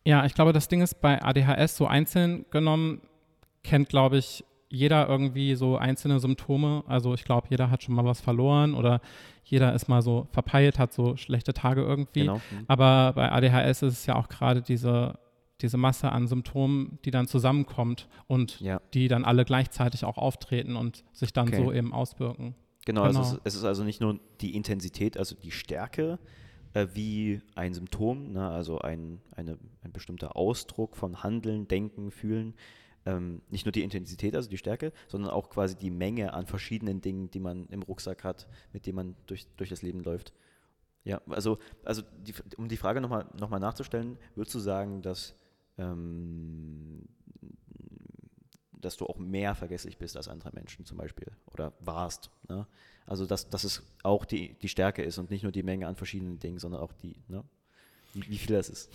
Ja, 0.06 0.25
ich 0.25 0.34
glaube, 0.34 0.53
das 0.53 0.68
Ding 0.68 0.82
ist 0.82 1.01
bei 1.01 1.22
ADHS 1.22 1.77
so 1.77 1.86
einzeln 1.88 2.46
genommen, 2.51 3.01
kennt, 3.63 3.89
glaube 3.89 4.18
ich, 4.18 4.44
jeder 4.72 5.08
irgendwie 5.10 5.56
so 5.56 5.77
einzelne 5.77 6.20
Symptome. 6.20 6.84
Also 6.88 7.13
ich 7.13 7.24
glaube, 7.25 7.48
jeder 7.50 7.70
hat 7.72 7.84
schon 7.84 7.96
mal 7.96 8.06
was 8.06 8.22
verloren 8.22 8.75
oder 8.75 9.01
jeder 9.44 9.74
ist 9.74 9.88
mal 9.88 10.01
so 10.03 10.27
verpeilt, 10.32 10.77
hat 10.77 10.94
so 10.94 11.18
schlechte 11.18 11.53
Tage 11.53 11.82
irgendwie. 11.82 12.22
Genau. 12.22 12.36
Hm. 12.50 12.65
Aber 12.68 13.13
bei 13.13 13.32
ADHS 13.32 13.82
ist 13.82 13.94
es 13.94 14.06
ja 14.06 14.15
auch 14.15 14.29
gerade 14.29 14.62
diese, 14.62 15.18
diese 15.62 15.77
Masse 15.77 16.12
an 16.12 16.27
Symptomen, 16.27 17.00
die 17.03 17.10
dann 17.12 17.27
zusammenkommt 17.27 18.08
und 18.27 18.60
Ja, 18.62 18.79
die 18.94 19.08
dann 19.08 19.25
alle 19.25 19.44
gleichzeitig 19.44 20.06
auch 20.06 20.18
auftreten 20.20 20.75
und 20.75 21.03
sich 21.13 21.34
dann 21.34 21.48
Okay. 21.48 21.63
so 21.63 21.74
eben 21.74 21.91
auswirken. 21.91 22.53
genau. 22.86 23.01
Also 23.03 23.22
es, 23.22 23.29
Genau. 23.32 23.41
es 23.44 23.56
ist 23.56 23.63
also 23.63 23.84
nicht 23.84 24.01
nur 24.01 24.20
die 24.39 24.56
Intensität, 24.56 25.18
also 25.18 25.36
die 25.36 25.51
Stärke, 25.51 26.20
äh, 26.74 26.88
wie 26.94 27.42
ein 27.56 27.74
Symptom, 27.74 28.32
ne? 28.34 28.48
also 28.50 28.80
ein, 28.80 29.22
eine, 29.32 29.58
ein 29.82 29.92
bestimmter 29.92 30.36
Ausdruck 30.36 30.96
von 30.96 31.24
Handeln, 31.24 31.68
Denken, 31.68 32.12
Fühlen. 32.12 32.56
Ähm, 33.06 33.42
nicht 33.50 33.66
nur 33.66 33.72
die 33.72 33.84
Intensität, 33.84 34.36
also 34.36 34.50
die 34.50 34.58
Stärke, 34.58 34.92
sondern 35.08 35.32
auch 35.32 35.50
quasi 35.50 35.76
die 35.76 35.90
Menge 35.90 36.34
an 36.34 36.46
verschiedenen 36.46 37.02
Dingen, 37.02 37.32
die 37.32 37.40
man 37.40 37.66
im 37.68 37.82
Rucksack 37.82 38.24
hat, 38.24 38.48
mit 38.74 38.86
denen 38.86 38.96
man 38.96 39.16
durch, 39.26 39.48
durch 39.56 39.70
das 39.70 39.82
Leben 39.82 40.02
läuft. 40.02 40.34
Ja, 41.06 41.22
also, 41.30 41.60
also 41.86 42.02
die, 42.26 42.34
um 42.58 42.68
die 42.68 42.78
Frage 42.78 43.00
nochmal 43.00 43.26
noch 43.40 43.50
mal 43.50 43.60
nachzustellen, 43.60 44.18
würdest 44.36 44.54
du 44.54 44.60
sagen, 44.60 45.02
dass, 45.02 45.36
ähm, 45.78 47.08
dass 48.80 48.98
du 48.98 49.06
auch 49.06 49.18
mehr 49.18 49.56
vergesslich 49.56 49.98
bist 49.98 50.18
als 50.18 50.28
andere 50.28 50.52
Menschen 50.54 50.86
zum 50.86 50.98
Beispiel 50.98 51.32
oder 51.52 51.74
warst? 51.80 52.30
Ne? 52.48 52.66
Also, 53.06 53.26
dass, 53.26 53.50
dass 53.50 53.64
es 53.64 53.84
auch 54.04 54.26
die, 54.26 54.56
die 54.62 54.70
Stärke 54.70 55.02
ist 55.02 55.18
und 55.18 55.32
nicht 55.32 55.44
nur 55.44 55.52
die 55.52 55.64
Menge 55.64 55.88
an 55.88 55.96
verschiedenen 55.96 56.40
Dingen, 56.40 56.60
sondern 56.60 56.82
auch 56.82 56.94
die, 56.94 57.16
ne? 57.28 57.44
wie, 58.14 58.30
wie 58.30 58.38
viel 58.38 58.56
das 58.56 58.70
ist. 58.70 58.90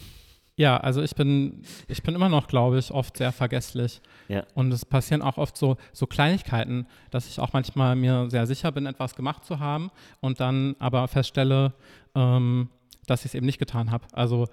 Ja, 0.56 0.76
also 0.76 1.02
ich 1.02 1.16
bin, 1.16 1.64
ich 1.88 2.02
bin 2.04 2.14
immer 2.14 2.28
noch, 2.28 2.46
glaube 2.46 2.78
ich, 2.78 2.92
oft 2.92 3.16
sehr 3.16 3.32
vergesslich. 3.32 4.00
Ja. 4.28 4.44
Und 4.54 4.72
es 4.72 4.84
passieren 4.84 5.20
auch 5.20 5.36
oft 5.36 5.56
so, 5.56 5.76
so 5.92 6.06
Kleinigkeiten, 6.06 6.86
dass 7.10 7.28
ich 7.28 7.40
auch 7.40 7.52
manchmal 7.52 7.96
mir 7.96 8.30
sehr 8.30 8.46
sicher 8.46 8.70
bin, 8.70 8.86
etwas 8.86 9.16
gemacht 9.16 9.44
zu 9.44 9.58
haben 9.58 9.90
und 10.20 10.38
dann 10.38 10.76
aber 10.78 11.08
feststelle, 11.08 11.74
ähm, 12.14 12.68
dass 13.06 13.20
ich 13.20 13.32
es 13.32 13.34
eben 13.34 13.46
nicht 13.46 13.58
getan 13.58 13.90
habe. 13.90 14.06
Also 14.12 14.46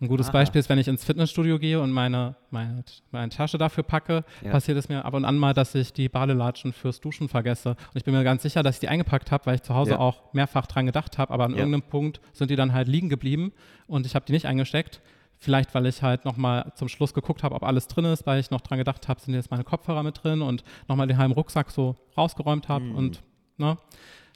ein 0.00 0.08
gutes 0.08 0.26
Aha. 0.28 0.32
Beispiel 0.34 0.58
ist, 0.58 0.68
wenn 0.68 0.78
ich 0.78 0.88
ins 0.88 1.04
Fitnessstudio 1.04 1.58
gehe 1.58 1.80
und 1.80 1.90
meine, 1.90 2.36
meine, 2.50 2.84
meine 3.12 3.30
Tasche 3.30 3.56
dafür 3.56 3.82
packe, 3.82 4.24
Ja. 4.44 4.50
passiert 4.50 4.76
es 4.76 4.88
mir 4.90 5.04
ab 5.04 5.14
und 5.14 5.24
an 5.24 5.38
mal, 5.38 5.54
dass 5.54 5.74
ich 5.74 5.92
die 5.94 6.08
Badelatschen 6.10 6.72
fürs 6.74 7.00
Duschen 7.00 7.28
vergesse. 7.28 7.70
Und 7.70 7.96
ich 7.96 8.04
bin 8.04 8.12
mir 8.12 8.22
ganz 8.22 8.42
sicher, 8.42 8.62
dass 8.62 8.76
ich 8.76 8.80
die 8.80 8.88
eingepackt 8.88 9.30
habe, 9.30 9.46
weil 9.46 9.54
ich 9.54 9.62
zu 9.62 9.74
Hause 9.74 9.92
Ja. 9.92 9.98
auch 9.98 10.34
mehrfach 10.34 10.66
dran 10.66 10.84
gedacht 10.84 11.16
habe, 11.16 11.32
aber 11.32 11.44
an 11.44 11.52
Ja. 11.52 11.58
irgendeinem 11.58 11.82
Punkt 11.88 12.20
sind 12.34 12.50
die 12.50 12.56
dann 12.56 12.72
halt 12.74 12.88
liegen 12.88 13.08
geblieben 13.08 13.52
und 13.86 14.04
ich 14.04 14.14
habe 14.14 14.26
die 14.26 14.32
nicht 14.32 14.44
eingesteckt. 14.46 15.00
Vielleicht, 15.38 15.74
weil 15.74 15.84
ich 15.86 16.02
halt 16.02 16.24
nochmal 16.24 16.72
zum 16.76 16.88
Schluss 16.88 17.12
geguckt 17.12 17.42
habe, 17.42 17.54
ob 17.54 17.62
alles 17.62 17.88
drin 17.88 18.06
ist, 18.06 18.26
weil 18.26 18.40
ich 18.40 18.50
noch 18.50 18.62
dran 18.62 18.78
gedacht 18.78 19.06
habe, 19.08 19.20
sind 19.20 19.34
jetzt 19.34 19.50
meine 19.50 19.64
Kopfhörer 19.64 20.02
mit 20.02 20.22
drin 20.24 20.40
und 20.42 20.64
nochmal 20.88 21.06
den 21.06 21.18
halben 21.18 21.34
Rucksack 21.34 21.70
so 21.70 21.94
rausgeräumt 22.16 22.68
habe 22.68 22.84
Mm. 22.86 22.94
und 22.96 23.22
ne, 23.58 23.76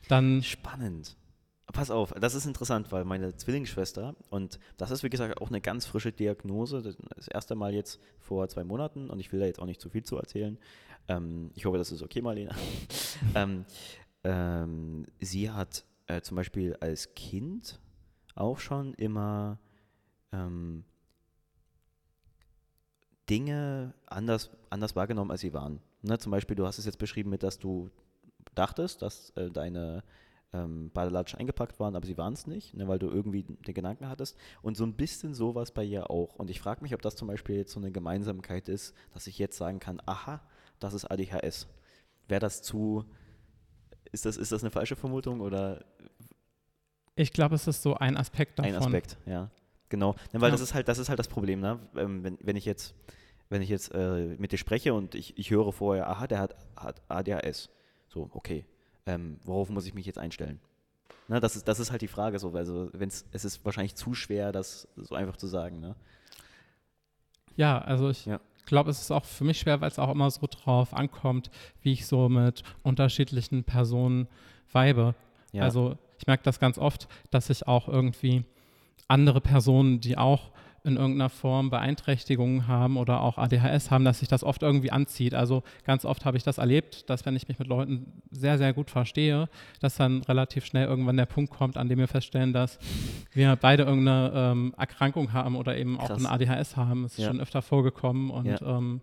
dann 0.08 0.42
Spannend. 0.42 1.16
Pass 1.72 1.90
auf, 1.90 2.12
das 2.12 2.34
ist 2.34 2.46
interessant, 2.46 2.90
weil 2.90 3.04
meine 3.04 3.36
Zwillingsschwester, 3.36 4.14
und 4.30 4.58
das 4.76 4.90
ist 4.90 5.02
wie 5.02 5.10
gesagt 5.10 5.40
auch 5.40 5.48
eine 5.48 5.60
ganz 5.60 5.86
frische 5.86 6.12
Diagnose, 6.12 6.82
das 6.82 7.28
erste 7.28 7.54
Mal 7.54 7.74
jetzt 7.74 8.00
vor 8.18 8.48
zwei 8.48 8.64
Monaten, 8.64 9.10
und 9.10 9.20
ich 9.20 9.32
will 9.32 9.40
da 9.40 9.46
jetzt 9.46 9.60
auch 9.60 9.66
nicht 9.66 9.80
zu 9.80 9.90
viel 9.90 10.02
zu 10.02 10.16
erzählen. 10.16 10.58
Ähm, 11.08 11.50
ich 11.54 11.66
hoffe, 11.66 11.78
das 11.78 11.92
ist 11.92 12.02
okay, 12.02 12.22
Marlene. 12.22 12.54
ähm, 13.34 13.64
ähm, 14.24 15.06
sie 15.20 15.50
hat 15.50 15.84
äh, 16.06 16.20
zum 16.22 16.36
Beispiel 16.36 16.76
als 16.80 17.14
Kind 17.14 17.80
auch 18.34 18.58
schon 18.58 18.94
immer 18.94 19.58
ähm, 20.32 20.84
Dinge 23.28 23.94
anders, 24.06 24.50
anders 24.70 24.96
wahrgenommen, 24.96 25.30
als 25.30 25.40
sie 25.40 25.52
waren. 25.52 25.80
Ne, 26.02 26.18
zum 26.18 26.32
Beispiel, 26.32 26.56
du 26.56 26.66
hast 26.66 26.78
es 26.78 26.86
jetzt 26.86 26.98
beschrieben 26.98 27.30
mit, 27.30 27.42
dass 27.42 27.58
du 27.58 27.90
dachtest, 28.54 29.02
dass 29.02 29.30
äh, 29.30 29.50
deine 29.50 30.02
ähm, 30.52 30.90
Badelatschen 30.92 31.38
eingepackt 31.38 31.78
waren, 31.78 31.94
aber 31.96 32.06
sie 32.06 32.18
waren 32.18 32.32
es 32.32 32.46
nicht, 32.46 32.74
ne, 32.74 32.88
weil 32.88 32.98
du 32.98 33.08
irgendwie 33.08 33.44
den 33.44 33.74
Gedanken 33.74 34.08
hattest. 34.08 34.36
Und 34.62 34.76
so 34.76 34.84
ein 34.84 34.94
bisschen 34.94 35.32
sowas 35.34 35.70
bei 35.72 35.84
ihr 35.84 36.10
auch. 36.10 36.34
Und 36.36 36.50
ich 36.50 36.60
frage 36.60 36.82
mich, 36.82 36.92
ob 36.94 37.02
das 37.02 37.14
zum 37.16 37.28
Beispiel 37.28 37.56
jetzt 37.56 37.72
so 37.72 37.78
eine 37.80 37.92
Gemeinsamkeit 37.92 38.68
ist, 38.68 38.94
dass 39.14 39.26
ich 39.26 39.38
jetzt 39.38 39.56
sagen 39.56 39.78
kann, 39.78 40.00
aha, 40.06 40.40
das 40.80 40.94
ist 40.94 41.04
ADHS. 41.04 41.68
wäre 42.28 42.40
das 42.40 42.62
zu, 42.62 43.04
ist 44.12 44.24
das, 44.26 44.36
ist 44.36 44.50
das 44.52 44.62
eine 44.62 44.70
falsche 44.70 44.96
Vermutung 44.96 45.40
oder 45.40 45.84
Ich 47.16 47.32
glaube, 47.32 47.54
es 47.54 47.66
ist 47.66 47.82
so 47.82 47.94
ein 47.94 48.16
Aspekt 48.16 48.58
davon. 48.58 48.72
ein 48.72 48.78
Aspekt, 48.78 49.18
ja. 49.26 49.50
Genau. 49.88 50.14
Ja, 50.32 50.40
weil 50.40 50.48
Ja. 50.48 50.52
das 50.52 50.60
ist 50.60 50.74
halt, 50.74 50.88
das 50.88 50.98
ist 50.98 51.08
halt 51.08 51.18
das 51.18 51.28
Problem, 51.28 51.60
ne? 51.60 51.80
Ähm, 51.96 52.22
wenn, 52.22 52.38
wenn 52.42 52.56
ich 52.56 52.64
jetzt, 52.64 52.94
wenn 53.48 53.60
ich 53.62 53.68
jetzt 53.68 53.92
äh, 53.92 54.36
mit 54.38 54.52
dir 54.52 54.58
spreche 54.58 54.94
und 54.94 55.14
ich, 55.16 55.36
ich 55.36 55.50
höre 55.50 55.72
vorher, 55.72 56.08
aha, 56.08 56.26
der 56.28 56.38
hat, 56.38 56.56
hat 56.76 57.02
ADHS. 57.08 57.68
So, 58.08 58.30
okay. 58.32 58.64
Ähm, 59.10 59.38
worauf 59.44 59.68
muss 59.70 59.86
ich 59.86 59.94
mich 59.94 60.06
jetzt 60.06 60.18
einstellen? 60.18 60.60
Na, 61.26 61.40
das 61.40 61.56
ist, 61.56 61.66
das 61.66 61.80
ist 61.80 61.90
halt 61.90 62.02
die 62.02 62.08
Frage 62.08 62.38
so, 62.38 62.52
also 62.52 62.90
wenn's, 62.92 63.24
es 63.32 63.44
ist 63.44 63.64
wahrscheinlich 63.64 63.94
zu 63.96 64.14
schwer, 64.14 64.52
das 64.52 64.86
so 64.96 65.14
einfach 65.16 65.36
zu 65.36 65.46
sagen, 65.48 65.80
ne? 65.80 65.96
Ja, 67.56 67.78
also 67.80 68.08
ich 68.10 68.26
Ja. 68.26 68.40
glaube, 68.66 68.90
es 68.90 69.00
ist 69.00 69.10
auch 69.10 69.24
für 69.24 69.44
mich 69.44 69.58
schwer, 69.58 69.80
weil 69.80 69.88
es 69.88 69.98
auch 69.98 70.10
immer 70.10 70.30
so 70.30 70.46
drauf 70.48 70.94
ankommt, 70.94 71.50
wie 71.82 71.92
ich 71.92 72.06
so 72.06 72.28
mit 72.28 72.62
unterschiedlichen 72.82 73.64
Personen 73.64 74.28
weibe. 74.72 75.14
Ja. 75.52 75.64
Also 75.64 75.98
ich 76.18 76.26
merke 76.26 76.44
das 76.44 76.60
ganz 76.60 76.78
oft, 76.78 77.08
dass 77.30 77.50
ich 77.50 77.66
auch 77.66 77.88
irgendwie 77.88 78.44
andere 79.08 79.40
Personen, 79.40 80.00
die 80.00 80.16
auch 80.16 80.50
in 80.84 80.96
irgendeiner 80.96 81.28
Form 81.28 81.68
Beeinträchtigungen 81.70 82.66
haben 82.66 82.96
oder 82.96 83.20
auch 83.20 83.36
ADHS 83.38 83.90
haben, 83.90 84.04
dass 84.04 84.20
sich 84.20 84.28
das 84.28 84.42
oft 84.44 84.62
irgendwie 84.62 84.90
anzieht. 84.90 85.34
Also 85.34 85.62
ganz 85.84 86.04
oft 86.04 86.24
habe 86.24 86.36
ich 86.36 86.42
das 86.42 86.58
erlebt, 86.58 87.10
dass 87.10 87.26
wenn 87.26 87.36
ich 87.36 87.48
mich 87.48 87.58
mit 87.58 87.68
Leuten 87.68 88.22
sehr, 88.30 88.56
sehr 88.58 88.72
gut 88.72 88.90
verstehe, 88.90 89.48
dass 89.80 89.96
dann 89.96 90.22
relativ 90.22 90.64
schnell 90.64 90.86
irgendwann 90.86 91.16
der 91.18 91.26
Punkt 91.26 91.52
kommt, 91.52 91.76
an 91.76 91.88
dem 91.88 91.98
wir 91.98 92.08
feststellen, 92.08 92.52
dass 92.52 92.78
wir 93.32 93.56
beide 93.56 93.82
irgendeine 93.82 94.32
ähm, 94.34 94.74
Erkrankung 94.78 95.32
haben 95.32 95.56
oder 95.56 95.76
eben 95.76 95.98
auch 96.00 96.06
Krass. 96.08 96.24
ein 96.24 96.26
ADHS 96.26 96.76
haben. 96.76 97.04
Es 97.04 97.12
ist 97.12 97.18
Ja. 97.18 97.28
schon 97.28 97.40
öfter 97.40 97.60
vorgekommen 97.62 98.30
und 98.30 98.46
Ja. 98.46 98.60
ähm, 98.78 99.00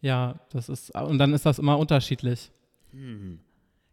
ja, 0.00 0.36
das 0.52 0.70
ist, 0.70 0.94
und 0.98 1.18
dann 1.18 1.34
ist 1.34 1.44
das 1.44 1.58
immer 1.58 1.78
unterschiedlich. 1.78 2.50
Hm. 2.92 3.40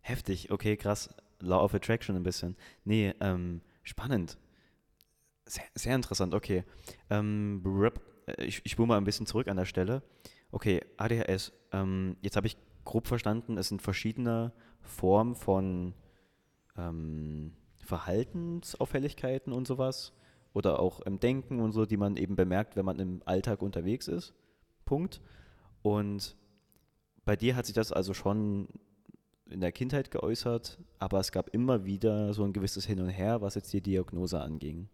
Heftig, 0.02 0.52
okay, 0.52 0.78
krass. 0.78 1.10
Law 1.42 1.62
of 1.64 1.74
Attraction 1.76 2.16
ein 2.16 2.24
bisschen. 2.24 2.56
Nee, 2.86 3.14
ähm, 3.20 3.60
spannend. 3.84 4.38
Sehr, 5.48 5.64
sehr 5.76 5.96
interessant, 5.96 6.34
okay. 6.34 6.64
Ähm, 7.10 7.64
äh, 8.26 8.44
ich, 8.44 8.62
ich 8.66 8.78
mal 8.78 8.98
ein 8.98 9.06
bisschen 9.06 9.26
zurück 9.26 9.48
an 9.48 9.58
der 9.58 9.66
Stelle. 9.66 10.04
Okay, 10.52 10.82
ADHS. 10.98 11.54
Ähm, 11.72 12.18
jetzt 12.22 12.36
habe 12.36 12.48
ich 12.48 12.58
grob 12.84 13.08
verstanden, 13.08 13.58
es 13.58 13.70
sind 13.70 13.82
verschiedene 13.82 14.54
Formen 14.82 15.36
von 15.36 15.94
ähm, 16.78 17.54
Verhaltensauffälligkeiten 17.80 19.54
und 19.54 19.68
sowas. 19.68 20.14
Oder 20.54 20.80
auch 20.80 21.02
im 21.02 21.20
Denken 21.20 21.60
und 21.60 21.72
so, 21.72 21.86
die 21.86 21.98
man 21.98 22.18
eben 22.18 22.36
bemerkt, 22.36 22.76
wenn 22.76 22.86
man 22.86 23.00
im 23.00 23.22
Alltag 23.26 23.62
unterwegs 23.62 24.08
ist. 24.08 24.34
Punkt. 24.86 25.22
Und 25.82 26.36
bei 27.24 27.36
dir 27.36 27.56
hat 27.56 27.68
sich 27.68 27.76
das 27.76 27.92
also 27.92 28.14
schon 28.14 28.68
in 29.50 29.62
der 29.62 29.72
Kindheit 29.72 30.12
geäußert, 30.12 30.80
aber 31.00 31.20
es 31.20 31.32
gab 31.32 31.50
immer 31.54 31.86
wieder 31.86 32.34
so 32.34 32.44
ein 32.44 32.54
gewisses 32.54 32.86
Hin 32.86 33.00
und 33.00 33.10
Her, 33.10 33.42
was 33.42 33.56
jetzt 33.56 33.72
die 33.72 33.82
Diagnose 33.82 34.42
anging. 34.42 34.90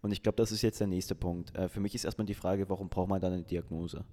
Und 0.00 0.12
ich 0.12 0.22
glaube, 0.22 0.36
das 0.36 0.52
ist 0.52 0.62
jetzt 0.62 0.80
der 0.80 0.86
nächste 0.86 1.14
Punkt. 1.14 1.54
Äh, 1.56 1.68
für 1.68 1.80
mich 1.80 1.94
ist 1.94 2.04
erstmal 2.04 2.26
die 2.26 2.34
Frage, 2.34 2.68
warum 2.68 2.88
braucht 2.88 3.08
man 3.08 3.20
dann 3.20 3.32
eine 3.32 3.42
Diagnose? 3.42 4.04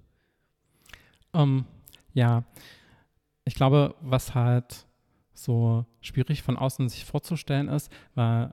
Ähm, 1.34 1.64
ja, 2.14 2.44
ich 3.44 3.54
glaube, 3.54 3.94
was 4.00 4.34
halt 4.34 4.86
so 5.34 5.84
schwierig 6.00 6.42
von 6.42 6.56
außen 6.56 6.88
sich 6.88 7.04
vorzustellen 7.04 7.68
ist, 7.68 7.90
weil 8.14 8.52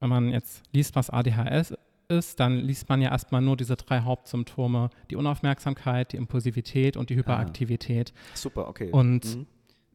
wenn 0.00 0.08
man 0.10 0.28
jetzt 0.30 0.62
liest, 0.72 0.96
was 0.96 1.08
ADHS 1.10 1.74
ist, 2.08 2.38
dann 2.40 2.56
liest 2.58 2.88
man 2.88 3.00
ja 3.00 3.10
erstmal 3.10 3.40
nur 3.40 3.56
diese 3.56 3.76
drei 3.76 4.00
Hauptsymptome, 4.00 4.90
die 5.10 5.16
Unaufmerksamkeit, 5.16 6.12
die 6.12 6.16
Impulsivität 6.18 6.96
und 6.96 7.10
die 7.10 7.16
Hyperaktivität. 7.16 8.12
Super, 8.34 8.68
okay. 8.68 8.90
Und 8.90 9.24
Mhm. 9.36 9.46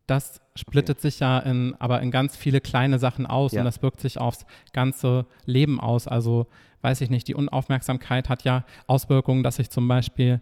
Das 0.07 0.41
splittet 0.55 0.99
sich 0.99 1.19
ja 1.21 1.39
in, 1.39 1.73
aber 1.79 2.01
in 2.01 2.11
ganz 2.11 2.35
viele 2.35 2.59
kleine 2.59 2.99
Sachen 2.99 3.25
aus 3.25 3.53
Ja. 3.53 3.61
und 3.61 3.65
das 3.65 3.81
wirkt 3.81 4.01
sich 4.01 4.17
aufs 4.19 4.45
ganze 4.73 5.25
Leben 5.45 5.79
aus. 5.79 6.05
Also 6.05 6.47
weiß 6.81 7.01
ich 7.01 7.09
nicht, 7.09 7.27
die 7.27 7.35
Unaufmerksamkeit 7.35 8.29
hat 8.29 8.43
ja 8.43 8.65
Auswirkungen, 8.87 9.43
dass 9.43 9.59
ich 9.59 9.69
zum 9.69 9.87
Beispiel 9.87 10.41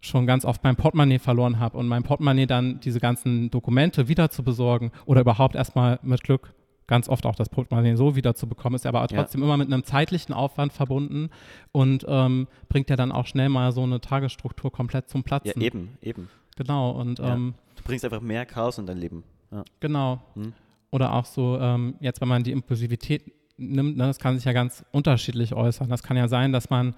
schon 0.00 0.26
ganz 0.26 0.44
oft 0.44 0.64
mein 0.64 0.76
Portemonnaie 0.76 1.18
verloren 1.18 1.58
habe 1.58 1.76
und 1.76 1.86
mein 1.86 2.02
Portemonnaie 2.02 2.46
dann 2.46 2.80
diese 2.80 3.00
ganzen 3.00 3.50
Dokumente 3.50 4.08
wieder 4.08 4.30
zu 4.30 4.42
besorgen 4.42 4.92
oder 5.04 5.20
überhaupt 5.20 5.54
erstmal 5.54 5.98
mit 6.02 6.22
Glück 6.22 6.54
ganz 6.86 7.08
oft 7.08 7.24
auch 7.26 7.36
das 7.36 7.48
Portemonnaie 7.48 7.94
so 7.96 8.16
wieder 8.16 8.34
zu 8.34 8.48
bekommen, 8.48 8.74
ist 8.76 8.86
aber 8.86 9.00
Ja. 9.02 9.06
trotzdem 9.08 9.42
immer 9.42 9.56
mit 9.56 9.72
einem 9.72 9.84
zeitlichen 9.84 10.32
Aufwand 10.32 10.72
verbunden 10.72 11.28
und 11.70 12.04
ähm, 12.08 12.48
bringt 12.68 12.90
ja 12.90 12.96
dann 12.96 13.12
auch 13.12 13.26
schnell 13.26 13.48
mal 13.48 13.70
so 13.72 13.82
eine 13.82 14.00
Tagesstruktur 14.00 14.72
komplett 14.72 15.08
zum 15.08 15.20
ja, 15.20 15.24
Platzen. 15.38 15.60
eben, 15.62 15.90
eben. 16.02 16.28
Genau, 16.56 16.90
und 16.90 17.18
Ja. 17.20 17.34
ähm, 17.34 17.54
Du 17.76 17.82
bringst 17.84 18.04
einfach 18.04 18.20
mehr 18.20 18.44
Chaos 18.46 18.78
in 18.78 18.86
dein 18.86 18.98
Leben. 18.98 19.22
Ja. 19.52 19.64
Genau. 19.80 20.20
Hm. 20.34 20.52
Oder 20.90 21.14
auch 21.14 21.24
so, 21.26 21.58
ähm, 21.60 21.94
jetzt 22.00 22.20
wenn 22.20 22.28
man 22.28 22.42
die 22.42 22.50
Impulsivität 22.52 23.22
nimmt, 23.60 23.96
ne, 23.96 24.06
das 24.06 24.18
kann 24.18 24.36
sich 24.36 24.44
ja 24.44 24.52
ganz 24.52 24.84
unterschiedlich 24.90 25.54
äußern. 25.54 25.88
Das 25.88 26.02
kann 26.02 26.16
ja 26.16 26.28
sein, 26.28 26.52
dass 26.52 26.70
man 26.70 26.94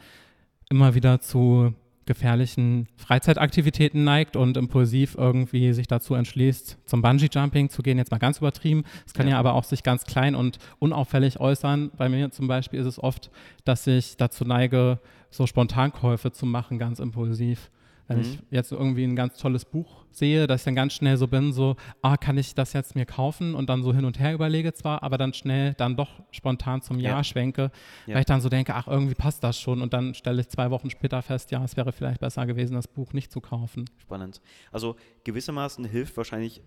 immer 0.71 0.95
wieder 0.95 1.21
zu 1.21 1.75
gefährlichen 2.05 2.89
Freizeitaktivitäten 2.97 4.03
neigt 4.03 4.37
und 4.37 4.57
impulsiv 4.57 5.15
irgendwie 5.17 5.73
sich 5.73 5.87
dazu 5.87 6.15
entschließt, 6.15 6.79
zum 6.85 7.01
Bungee-Jumping 7.01 7.69
zu 7.69 7.83
gehen, 7.83 7.99
jetzt 7.99 8.11
mal 8.11 8.19
ganz 8.19 8.39
übertrieben. 8.39 8.85
Es 9.07 9.15
kann 9.15 9.27
ja. 9.27 9.35
Ja. 9.35 9.39
aber 9.39 9.55
auch 9.55 9.65
sich 9.65 9.83
ganz 9.83 10.05
klein 10.05 10.35
und 10.35 10.59
unauffällig 10.79 11.39
äußern. 11.39 11.91
Bei 11.97 12.09
mir 12.09 12.31
zum 12.31 12.49
Beispiel 12.49 12.81
ist 12.81 12.87
es 12.87 13.03
oft, 13.03 13.31
dass 13.65 13.87
ich 13.87 14.17
dazu 14.17 14.45
neige, 14.45 14.99
so 15.31 15.47
Spontankäufe 15.47 16.33
zu 16.33 16.45
machen, 16.45 16.79
ganz 16.79 16.99
impulsiv. 16.99 17.71
Wenn 18.09 18.19
Mhm. 18.19 18.23
ich 18.25 18.39
jetzt 18.51 18.73
irgendwie 18.73 19.05
ein 19.05 19.15
ganz 19.17 19.37
tolles 19.39 19.65
Buch 19.65 20.05
sehe, 20.11 20.47
dass 20.47 20.63
ich 20.63 20.65
dann 20.65 20.75
ganz 20.75 20.93
schnell 20.93 21.17
so 21.17 21.29
bin, 21.29 21.53
so, 21.53 21.77
ah, 22.03 22.17
kann 22.17 22.37
ich 22.37 22.55
das 22.55 22.73
jetzt 22.73 22.95
mir 22.95 23.07
kaufen 23.07 23.55
und 23.55 23.71
dann 23.71 23.83
so 23.83 23.95
hin 23.95 24.05
und 24.05 24.19
her 24.19 24.35
überlege 24.35 24.73
zwar, 24.75 25.03
aber 25.03 25.17
dann 25.19 25.33
schnell 25.35 25.75
dann 25.75 25.97
doch 25.97 26.23
spontan 26.33 26.83
zum 26.83 26.99
Ja, 26.99 27.11
Ja. 27.11 27.25
schwenke, 27.25 27.71
Ja. 28.07 28.15
weil 28.15 28.21
ich 28.21 28.27
dann 28.27 28.41
so 28.41 28.49
denke, 28.49 28.75
ach, 28.75 28.89
irgendwie 28.89 29.15
passt 29.15 29.43
das 29.45 29.59
schon 29.59 29.81
und 29.81 29.93
dann 29.95 30.15
stelle 30.15 30.41
ich 30.41 30.49
zwei 30.49 30.71
Wochen 30.71 30.91
später 30.91 31.23
fest, 31.23 31.51
ja, 31.53 31.63
es 31.65 31.77
wäre 31.77 31.93
vielleicht 31.93 32.21
besser 32.21 32.45
gewesen, 32.47 32.75
das 32.75 32.89
Buch 32.89 33.13
nicht 33.13 33.31
zu 33.33 33.41
kaufen. 33.41 33.85
Spannend. 33.99 34.41
Also 34.73 34.97
gewissermaßen 35.25 35.85
hilft 35.85 36.17
wahrscheinlich 36.17 36.61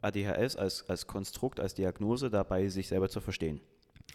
ADHS 0.00 0.56
als, 0.56 0.88
als 0.88 1.06
Konstrukt, 1.06 1.60
als 1.60 1.74
Diagnose 1.74 2.28
dabei, 2.28 2.68
sich 2.68 2.88
selber 2.88 3.08
zu 3.08 3.20
verstehen. 3.20 3.60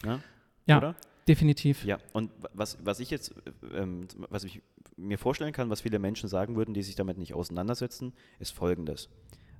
Ja? 0.04 0.20
Ja. 0.66 0.78
Oder? 0.78 0.94
Definitiv. 1.26 1.84
Ja, 1.84 1.98
und 2.12 2.30
wa- 2.42 2.48
was, 2.54 2.78
was 2.84 3.00
ich 3.00 3.10
jetzt, 3.10 3.34
ähm, 3.74 4.06
was 4.30 4.44
ich 4.44 4.62
mir 4.98 5.18
vorstellen 5.18 5.52
kann, 5.52 5.70
was 5.70 5.80
viele 5.82 5.98
Menschen 5.98 6.28
sagen 6.28 6.56
würden, 6.56 6.74
die 6.74 6.82
sich 6.82 6.96
damit 6.96 7.18
nicht 7.18 7.34
auseinandersetzen, 7.34 8.12
ist 8.38 8.50
folgendes. 8.50 9.08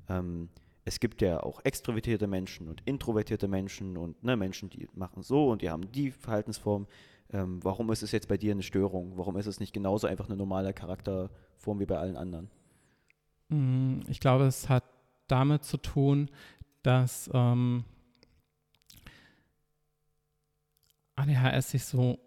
Ähm, 0.09 0.49
es 0.85 1.01
gibt 1.01 1.23
ja 1.23 1.43
auch 1.43 1.61
extrovertierte 1.65 2.27
Menschen 2.27 2.69
und 2.69 2.83
introvertierte 2.87 3.47
Menschen 3.47 3.97
und 3.97 4.23
ne, 4.23 4.37
Menschen, 4.37 4.71
die 4.71 4.89
machen 4.95 5.23
so 5.23 5.51
und 5.51 5.63
die 5.63 5.71
haben 5.71 5.93
die 5.93 6.11
Verhaltensform. 6.11 6.87
Ähm, 7.31 7.63
warum 7.63 7.91
ist 7.93 8.03
es 8.03 8.13
jetzt 8.13 8.29
bei 8.29 8.39
dir 8.39 8.53
eine 8.53 8.63
Störung? 8.63 9.13
Warum 9.17 9.37
ist 9.37 9.47
es 9.47 9.61
nicht 9.61 9.73
genauso 9.73 10.07
einfach 10.07 10.27
eine 10.27 10.37
normale 10.37 10.73
Charakterform 10.73 11.79
wie 11.79 11.87
bei 11.87 11.99
allen 11.99 12.17
anderen? 12.17 12.51
Mm, 13.49 14.01
Ich 14.09 14.19
glaube, 14.21 14.45
es 14.45 14.69
hat 14.69 14.85
damit 15.27 15.65
zu 15.65 15.77
tun, 15.77 16.31
dass 16.83 17.31
ähm, 17.35 17.85
ADHS 21.17 21.71
sich 21.71 21.85
so 21.85 22.19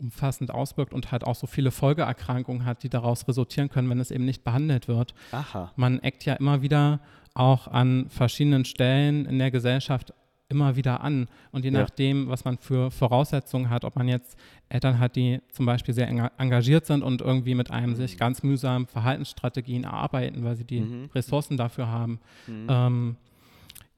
umfassend 0.00 0.50
auswirkt 0.50 0.92
und 0.94 1.12
halt 1.12 1.24
auch 1.24 1.34
so 1.34 1.46
viele 1.46 1.70
Folgeerkrankungen 1.70 2.64
hat, 2.64 2.82
die 2.82 2.88
daraus 2.88 3.28
resultieren 3.28 3.68
können, 3.68 3.88
wenn 3.90 4.00
es 4.00 4.10
eben 4.10 4.24
nicht 4.24 4.42
behandelt 4.44 4.88
wird. 4.88 5.14
Aha. 5.32 5.72
Man 5.76 5.98
eckt 6.00 6.24
ja 6.24 6.34
immer 6.34 6.62
wieder 6.62 7.00
auch 7.34 7.68
an 7.68 8.06
verschiedenen 8.08 8.64
Stellen 8.64 9.26
in 9.26 9.38
der 9.38 9.50
Gesellschaft 9.50 10.12
immer 10.48 10.74
wieder 10.74 11.00
an. 11.02 11.28
Und 11.52 11.64
je 11.64 11.70
Ja. 11.70 11.82
nachdem, 11.82 12.28
was 12.28 12.44
man 12.44 12.58
für 12.58 12.90
Voraussetzungen 12.90 13.70
hat, 13.70 13.84
ob 13.84 13.94
man 13.94 14.08
jetzt 14.08 14.36
Eltern 14.68 14.98
hat, 14.98 15.14
die 15.14 15.38
zum 15.52 15.64
Beispiel 15.64 15.94
sehr 15.94 16.10
enga- 16.10 16.32
engagiert 16.38 16.86
sind 16.86 17.04
und 17.04 17.20
irgendwie 17.20 17.54
mit 17.54 17.70
einem 17.70 17.94
sich 17.94 18.18
ganz 18.18 18.42
mühsam 18.42 18.88
Verhaltensstrategien 18.88 19.84
erarbeiten, 19.84 20.42
weil 20.42 20.56
sie 20.56 20.64
die 20.64 20.80
Mhm. 20.80 21.10
Ressourcen 21.14 21.56
dafür 21.56 21.86
haben. 21.86 22.18
Mhm. 22.48 22.66
Ähm, 22.68 23.16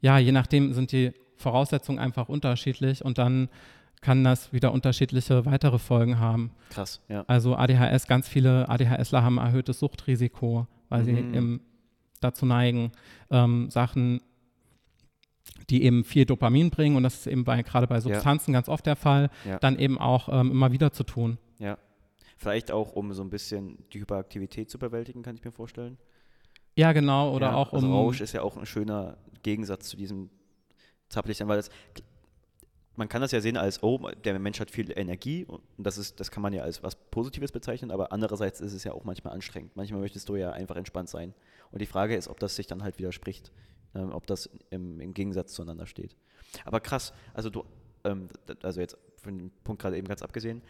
ja, 0.02 0.18
je 0.18 0.32
nachdem 0.32 0.74
sind 0.74 0.92
die 0.92 1.12
Voraussetzungen 1.36 1.98
einfach 1.98 2.28
unterschiedlich 2.28 3.02
und 3.02 3.16
dann 3.16 3.48
kann 4.02 4.22
das 4.24 4.52
wieder 4.52 4.72
unterschiedliche 4.72 5.46
weitere 5.46 5.78
Folgen 5.78 6.18
haben. 6.18 6.50
Krass, 6.70 7.00
ja. 7.08 7.24
Also 7.28 7.56
ADHS, 7.56 8.06
ganz 8.06 8.28
viele 8.28 8.68
ADHSler 8.68 9.22
haben 9.22 9.38
erhöhtes 9.38 9.78
Suchtrisiko, 9.78 10.66
weil 10.90 11.04
sie 11.04 11.12
Mhm. 11.12 11.34
eben 11.34 11.60
dazu 12.20 12.44
neigen, 12.44 12.92
ähm, 13.30 13.70
Sachen, 13.70 14.20
die 15.70 15.84
eben 15.84 16.04
viel 16.04 16.24
Dopamin 16.26 16.70
bringen, 16.70 16.96
und 16.96 17.02
das 17.04 17.14
ist 17.20 17.26
eben 17.26 17.44
bei, 17.44 17.62
gerade 17.62 17.86
bei 17.86 18.00
Substanzen 18.00 18.52
ganz 18.52 18.68
oft 18.68 18.84
der 18.86 18.96
Fall, 18.96 19.30
Ja. 19.44 19.58
dann 19.58 19.78
eben 19.78 19.98
auch 19.98 20.28
ähm, 20.28 20.50
immer 20.50 20.72
wieder 20.72 20.92
zu 20.92 21.04
tun. 21.04 21.38
ja. 21.58 21.78
Vielleicht 22.38 22.72
auch, 22.72 22.94
um 22.94 23.12
so 23.12 23.22
ein 23.22 23.30
bisschen 23.30 23.78
die 23.92 24.00
Hyperaktivität 24.00 24.68
zu 24.68 24.76
bewältigen, 24.76 25.22
kann 25.22 25.36
ich 25.36 25.44
mir 25.44 25.52
vorstellen. 25.52 25.96
Ja, 26.74 26.92
genau, 26.92 27.32
oder 27.32 27.50
ja, 27.50 27.54
auch 27.54 27.72
also 27.72 27.86
um. 27.86 27.92
Rausch 27.92 28.20
ist 28.20 28.32
ja 28.32 28.42
auch 28.42 28.56
ein 28.56 28.66
schöner 28.66 29.16
Gegensatz 29.44 29.88
zu 29.90 29.96
diesem 29.96 30.28
Zapplichtern, 31.08 31.46
weil 31.46 31.58
das, 31.58 31.70
man 32.96 33.08
kann 33.08 33.22
das 33.22 33.32
ja 33.32 33.40
sehen 33.40 33.56
als, 33.56 33.82
oh, 33.82 34.10
der 34.24 34.38
Mensch 34.38 34.60
hat 34.60 34.70
viel 34.70 34.96
Energie 34.96 35.44
und 35.46 35.62
das, 35.78 35.96
ist, 35.96 36.20
das 36.20 36.30
kann 36.30 36.42
man 36.42 36.52
ja 36.52 36.62
als 36.62 36.82
was 36.82 36.94
Positives 36.94 37.50
bezeichnen, 37.50 37.90
aber 37.90 38.12
andererseits 38.12 38.60
ist 38.60 38.74
es 38.74 38.84
ja 38.84 38.92
auch 38.92 39.04
manchmal 39.04 39.32
anstrengend. 39.32 39.74
Manchmal 39.76 40.00
möchtest 40.00 40.28
du 40.28 40.36
ja 40.36 40.52
einfach 40.52 40.76
entspannt 40.76 41.08
sein. 41.08 41.34
Und 41.70 41.80
die 41.80 41.86
Frage 41.86 42.16
ist, 42.16 42.28
ob 42.28 42.38
das 42.38 42.54
sich 42.54 42.66
dann 42.66 42.82
halt 42.82 42.98
widerspricht. 42.98 43.52
ähm, 43.94 44.10
ob 44.12 44.26
das 44.26 44.48
im, 44.70 45.00
im, 45.00 45.14
Gegensatz 45.14 45.52
zueinander 45.52 45.86
steht. 45.86 46.16
Aber 46.64 46.80
krass, 46.80 47.12
also 47.34 47.50
du, 47.50 47.64
ähm, 48.04 48.28
also 48.62 48.80
jetzt 48.80 48.96
von 49.16 49.38
dem 49.38 49.50
Punkt 49.64 49.82
gerade 49.82 49.96
eben 49.96 50.08
ganz 50.08 50.22
abgesehen, 50.22 50.62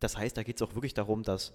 das 0.00 0.16
heißt, 0.16 0.36
da 0.36 0.42
geht 0.42 0.56
es 0.56 0.62
auch 0.62 0.74
wirklich 0.74 0.94
darum, 0.94 1.22
dass, 1.22 1.52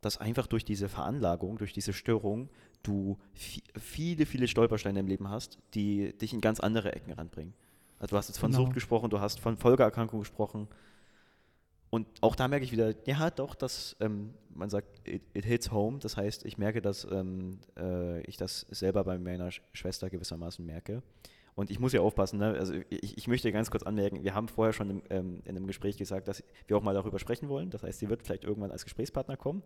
dass 0.00 0.16
einfach 0.16 0.46
durch 0.46 0.64
diese 0.64 0.88
Veranlagung, 0.88 1.58
durch 1.58 1.72
diese 1.72 1.92
Störung, 1.92 2.48
du 2.82 3.18
viele, 3.34 4.26
viele 4.26 4.48
Stolpersteine 4.48 5.00
im 5.00 5.06
Leben 5.06 5.28
hast, 5.28 5.58
die 5.74 6.16
dich 6.16 6.32
in 6.32 6.40
ganz 6.40 6.58
andere 6.58 6.94
Ecken 6.94 7.12
ranbringen. 7.12 7.54
Also 8.00 8.14
du 8.14 8.16
hast 8.16 8.28
jetzt 8.28 8.38
von 8.38 8.50
genau. 8.50 8.64
Sucht 8.64 8.74
gesprochen, 8.74 9.10
du 9.10 9.20
hast 9.20 9.38
von 9.38 9.56
Folgeerkrankung 9.56 10.18
gesprochen. 10.20 10.66
Und 11.90 12.06
auch 12.20 12.34
da 12.34 12.48
merke 12.48 12.64
ich 12.64 12.72
wieder, 12.72 12.94
ja 13.06 13.30
doch, 13.30 13.54
dass 13.54 13.96
ähm, 14.00 14.34
man 14.48 14.70
sagt, 14.70 15.06
it, 15.06 15.22
it, 15.34 15.44
hits 15.44 15.70
home. 15.70 15.98
Das 15.98 16.16
heißt, 16.16 16.44
ich 16.46 16.56
merke, 16.56 16.80
dass 16.80 17.04
ähm, 17.04 17.60
äh, 17.76 18.20
ich 18.22 18.36
das 18.36 18.66
selber 18.70 19.04
bei 19.04 19.18
meiner 19.18 19.50
Schwester 19.72 20.08
gewissermaßen 20.08 20.64
merke. 20.64 21.02
Und 21.56 21.70
ich 21.70 21.78
muss 21.78 21.92
ja 21.92 22.00
aufpassen, 22.00 22.38
ne? 22.38 22.54
also 22.58 22.72
ich, 22.88 23.18
ich, 23.18 23.28
möchte 23.28 23.52
ganz 23.52 23.70
kurz 23.70 23.82
anmerken, 23.82 24.22
wir 24.22 24.34
haben 24.34 24.48
vorher 24.48 24.72
schon 24.72 24.88
im, 24.88 25.02
ähm, 25.10 25.42
in 25.44 25.56
einem 25.56 25.66
Gespräch 25.66 25.98
gesagt, 25.98 26.28
dass 26.28 26.42
wir 26.68 26.76
auch 26.76 26.82
mal 26.82 26.94
darüber 26.94 27.18
sprechen 27.18 27.48
wollen. 27.48 27.70
Das 27.70 27.82
heißt, 27.82 27.98
sie 27.98 28.08
wird 28.08 28.22
vielleicht 28.22 28.44
irgendwann 28.44 28.70
als 28.70 28.84
Gesprächspartner 28.84 29.36
kommen. 29.36 29.62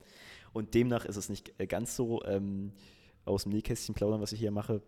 Und 0.52 0.74
demnach 0.74 1.04
ist 1.04 1.16
es 1.16 1.28
nicht 1.28 1.52
äh, 1.58 1.66
ganz 1.66 1.94
so 1.94 2.24
ähm, 2.24 2.72
aus 3.26 3.44
dem 3.44 3.52
Nähkästchen 3.52 3.94
plaudern, 3.94 4.20
was 4.20 4.32
ich 4.32 4.40
hier 4.40 4.50
mache. 4.50 4.82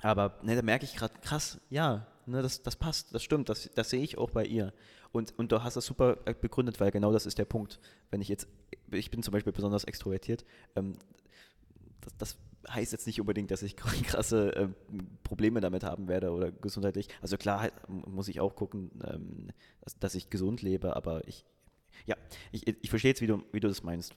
Aber 0.00 0.38
ne, 0.42 0.56
da 0.56 0.62
merke 0.62 0.84
ich 0.84 0.96
gerade, 0.96 1.14
krass, 1.20 1.60
ja, 1.70 2.06
ne, 2.26 2.42
das, 2.42 2.62
das 2.62 2.76
passt, 2.76 3.14
das 3.14 3.22
stimmt, 3.22 3.48
das, 3.48 3.70
das 3.74 3.90
sehe 3.90 4.02
ich 4.02 4.18
auch 4.18 4.30
bei 4.30 4.44
ihr. 4.44 4.72
Und, 5.12 5.38
und 5.38 5.52
du 5.52 5.62
hast 5.62 5.76
das 5.76 5.84
super 5.84 6.16
äh, 6.24 6.34
begründet, 6.34 6.80
weil 6.80 6.90
genau 6.90 7.12
das 7.12 7.26
ist 7.26 7.38
der 7.38 7.44
Punkt. 7.44 7.78
Wenn 8.10 8.20
ich 8.20 8.28
jetzt, 8.28 8.48
ich 8.90 9.10
bin 9.10 9.22
zum 9.22 9.32
Beispiel 9.32 9.52
besonders 9.52 9.84
extrovertiert, 9.84 10.44
ähm, 10.74 10.94
das, 12.00 12.16
das, 12.18 12.38
heißt 12.68 12.92
jetzt 12.92 13.08
nicht 13.08 13.20
unbedingt, 13.20 13.50
dass 13.50 13.62
ich 13.62 13.76
krasse 14.06 14.54
äh, 14.54 14.68
Probleme 15.24 15.60
damit 15.60 15.82
haben 15.82 16.06
werde 16.06 16.30
oder 16.30 16.52
gesundheitlich. 16.52 17.08
Also 17.20 17.36
klar 17.36 17.72
muss 17.88 18.28
ich 18.28 18.38
auch 18.38 18.54
gucken, 18.54 18.92
ähm, 19.04 19.48
dass, 19.80 19.98
dass, 19.98 20.14
ich 20.14 20.30
gesund 20.30 20.62
lebe, 20.62 20.94
aber 20.94 21.26
ich, 21.26 21.44
ja, 22.06 22.16
ich, 22.52 22.68
ich 22.68 22.88
verstehe 22.88 23.10
jetzt, 23.10 23.20
wie 23.20 23.26
du, 23.26 23.42
wie 23.50 23.58
du 23.58 23.66
das 23.66 23.82
meinst. 23.82 24.14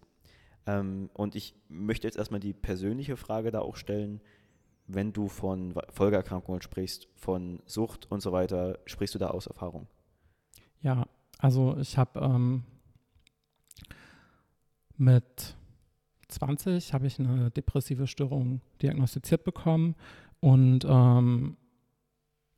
Ähm, 0.67 1.09
und 1.13 1.35
ich 1.35 1.55
möchte 1.69 2.07
jetzt 2.07 2.17
erstmal 2.17 2.39
die 2.39 2.53
persönliche 2.53 3.17
Frage 3.17 3.49
da 3.49 3.61
auch 3.61 3.75
stellen, 3.75 4.21
wenn 4.87 5.13
du 5.13 5.27
von 5.27 5.73
Folgeerkrankungen 5.89 6.61
sprichst, 6.61 7.07
von 7.15 7.61
Sucht 7.65 8.11
und 8.11 8.21
so 8.21 8.31
weiter, 8.31 8.79
sprichst 8.85 9.15
du 9.15 9.19
da 9.19 9.27
aus 9.27 9.47
Erfahrung? 9.47 9.87
Ja, 10.81 11.07
also 11.39 11.77
ich 11.77 11.97
habe 11.97 12.19
ähm, 12.19 12.63
mit 14.97 15.55
20 16.27 16.93
habe 16.93 17.07
ich 17.07 17.19
eine 17.19 17.51
depressive 17.51 18.07
Störung 18.07 18.61
diagnostiziert 18.81 19.43
bekommen 19.43 19.95
und 20.39 20.85
ähm, 20.87 21.57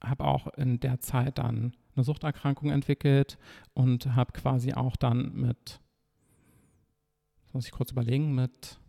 habe 0.03 0.25
auch 0.25 0.47
in 0.55 0.79
der 0.79 0.99
Zeit 0.99 1.37
dann 1.37 1.75
eine 1.95 2.03
Suchterkrankung 2.03 2.69
entwickelt 2.69 3.37
und 3.73 4.15
habe 4.15 4.31
quasi 4.33 4.73
auch 4.73 4.95
dann 4.95 5.33
mit, 5.33 5.79
muss 7.53 7.65
ich 7.65 7.71
kurz 7.71 7.91
überlegen, 7.91 8.35
mit 8.35 8.79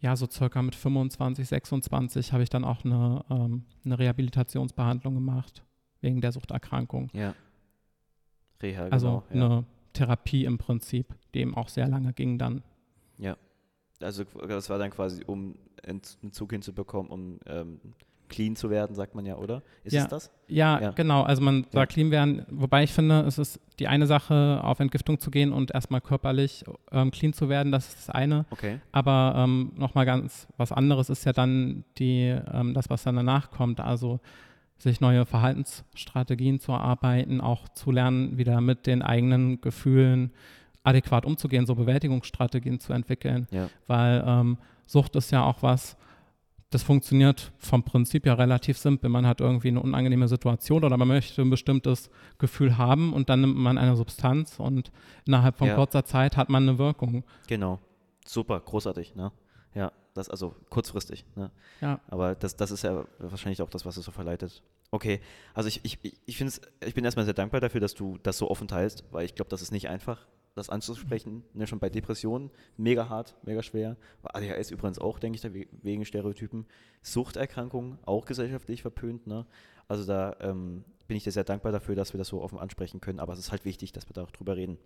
ja, 0.00 0.16
so 0.16 0.26
circa 0.26 0.62
mit 0.62 0.74
25, 0.74 1.46
26 1.46 2.32
habe 2.32 2.42
ich 2.42 2.48
dann 2.48 2.64
auch 2.64 2.84
eine, 2.84 3.24
ähm, 3.30 3.64
eine 3.84 3.98
Rehabilitationsbehandlung 3.98 5.14
gemacht 5.14 5.64
wegen 6.00 6.20
der 6.20 6.32
Suchterkrankung. 6.32 7.10
Ja. 7.12 7.34
Reha, 8.62 8.86
also 8.88 9.22
genau, 9.30 9.44
ja. 9.44 9.56
eine 9.56 9.64
Therapie 9.92 10.44
im 10.44 10.58
Prinzip, 10.58 11.14
die 11.34 11.40
eben 11.40 11.54
auch 11.54 11.68
sehr 11.68 11.88
lange 11.88 12.12
ging 12.12 12.38
dann. 12.38 12.62
Ja. 13.18 13.36
Also 14.00 14.24
das 14.24 14.70
war 14.70 14.78
dann 14.78 14.90
quasi, 14.90 15.22
um 15.26 15.56
einen 15.86 16.02
Zug 16.32 16.52
hinzubekommen, 16.52 17.10
um 17.10 17.40
ähm, 17.46 17.80
clean 18.30 18.56
zu 18.56 18.70
werden, 18.70 18.96
sagt 18.96 19.14
man 19.14 19.26
ja, 19.26 19.36
oder? 19.36 19.62
Ist 19.84 19.92
ja, 19.92 20.04
es 20.04 20.08
das? 20.08 20.30
Ja, 20.48 20.80
ja, 20.80 20.90
genau. 20.92 21.22
Also 21.22 21.42
man 21.42 21.64
sagt 21.64 21.74
ja. 21.74 21.86
clean 21.86 22.10
werden, 22.10 22.46
wobei 22.48 22.84
ich 22.84 22.92
finde, 22.92 23.20
es 23.20 23.36
ist 23.36 23.60
die 23.78 23.88
eine 23.88 24.06
Sache, 24.06 24.60
auf 24.62 24.80
Entgiftung 24.80 25.20
zu 25.20 25.30
gehen 25.30 25.52
und 25.52 25.72
erstmal 25.72 26.00
körperlich 26.00 26.64
ähm, 26.92 27.10
clean 27.10 27.34
zu 27.34 27.50
werden, 27.50 27.72
das 27.72 27.88
ist 27.88 27.98
das 27.98 28.10
eine. 28.10 28.46
Okay. 28.50 28.80
Aber 28.92 29.34
ähm, 29.36 29.72
nochmal 29.76 30.06
ganz 30.06 30.48
was 30.56 30.72
anderes 30.72 31.10
ist 31.10 31.26
ja 31.26 31.34
dann 31.34 31.84
die, 31.98 32.34
ähm, 32.52 32.72
das, 32.72 32.88
was 32.88 33.02
dann 33.02 33.16
danach 33.16 33.50
kommt. 33.50 33.80
Also 33.80 34.20
sich 34.78 35.00
neue 35.00 35.26
Verhaltensstrategien 35.26 36.58
zu 36.58 36.72
erarbeiten, 36.72 37.40
auch 37.40 37.68
zu 37.68 37.90
lernen, 37.90 38.38
wieder 38.38 38.60
mit 38.62 38.86
den 38.86 39.02
eigenen 39.02 39.60
Gefühlen 39.60 40.32
adäquat 40.82 41.26
umzugehen, 41.26 41.66
so 41.66 41.74
Bewältigungsstrategien 41.74 42.80
zu 42.80 42.92
entwickeln. 42.92 43.46
Ja. 43.50 43.68
Weil 43.86 44.24
ähm, 44.26 44.58
Sucht 44.86 45.14
ist 45.16 45.30
ja 45.30 45.44
auch 45.44 45.62
was, 45.62 45.96
das 46.70 46.84
funktioniert 46.84 47.52
vom 47.58 47.82
Prinzip 47.82 48.24
ja 48.24 48.34
relativ 48.34 48.78
simpel. 48.78 49.10
Man 49.10 49.26
hat 49.26 49.40
irgendwie 49.40 49.68
eine 49.68 49.80
unangenehme 49.80 50.28
Situation 50.28 50.84
oder 50.84 50.96
man 50.96 51.08
möchte 51.08 51.42
ein 51.42 51.50
bestimmtes 51.50 52.10
Gefühl 52.38 52.78
haben 52.78 53.12
und 53.12 53.28
dann 53.28 53.40
nimmt 53.40 53.56
man 53.56 53.76
eine 53.76 53.96
Substanz 53.96 54.60
und 54.60 54.92
innerhalb 55.26 55.56
von 55.56 55.68
ja. 55.68 55.74
kurzer 55.74 56.04
Zeit 56.04 56.36
hat 56.36 56.48
man 56.48 56.68
eine 56.68 56.78
Wirkung. 56.78 57.24
Genau. 57.48 57.80
Super, 58.24 58.60
großartig, 58.60 59.16
ne? 59.16 59.32
Ja, 59.74 59.92
das 60.14 60.28
also 60.28 60.54
kurzfristig, 60.68 61.24
ne? 61.34 61.50
Ja. 61.80 62.00
Aber 62.08 62.36
das, 62.36 62.56
das 62.56 62.70
ist 62.70 62.82
ja 62.82 63.04
wahrscheinlich 63.18 63.62
auch 63.62 63.70
das, 63.70 63.84
was 63.84 63.96
es 63.96 64.04
so 64.04 64.12
verleitet. 64.12 64.62
Okay, 64.92 65.20
also 65.54 65.68
ich, 65.68 65.80
ich, 65.84 65.98
ich 66.26 66.36
finde 66.36 66.52
ich 66.84 66.94
bin 66.94 67.04
erstmal 67.04 67.24
sehr 67.24 67.34
dankbar 67.34 67.60
dafür, 67.60 67.80
dass 67.80 67.94
du 67.94 68.18
das 68.22 68.38
so 68.38 68.48
offen 68.48 68.68
teilst, 68.68 69.04
weil 69.10 69.24
ich 69.24 69.34
glaube, 69.34 69.48
das 69.48 69.62
ist 69.62 69.72
nicht 69.72 69.88
einfach 69.88 70.26
das 70.54 70.68
anzusprechen. 70.68 71.44
Ne, 71.54 71.66
schon 71.66 71.78
bei 71.78 71.90
Depressionen, 71.90 72.50
mega 72.76 73.08
hart, 73.08 73.36
mega 73.42 73.62
schwer. 73.62 73.96
ADHS 74.22 74.70
übrigens 74.70 74.98
auch, 74.98 75.18
denke 75.18 75.38
ich, 75.38 75.68
wegen 75.82 76.04
Stereotypen. 76.04 76.66
Suchterkrankungen, 77.02 77.98
auch 78.04 78.24
gesellschaftlich 78.24 78.82
verpönt. 78.82 79.26
Ne? 79.26 79.46
Also 79.88 80.04
da 80.04 80.36
ähm, 80.40 80.84
bin 81.08 81.16
ich 81.16 81.24
dir 81.24 81.32
sehr 81.32 81.44
dankbar 81.44 81.72
dafür, 81.72 81.94
dass 81.94 82.12
wir 82.12 82.18
das 82.18 82.28
so 82.28 82.42
offen 82.42 82.58
ansprechen 82.58 83.00
können. 83.00 83.20
Aber 83.20 83.32
es 83.32 83.38
ist 83.38 83.50
halt 83.50 83.64
wichtig, 83.64 83.92
dass 83.92 84.08
wir 84.08 84.14
darüber 84.14 84.56
reden. 84.56 84.78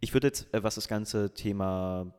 Ich 0.00 0.14
würde 0.14 0.28
jetzt, 0.28 0.52
äh, 0.54 0.62
was 0.62 0.76
das 0.76 0.88
ganze 0.88 1.34
Thema 1.34 2.12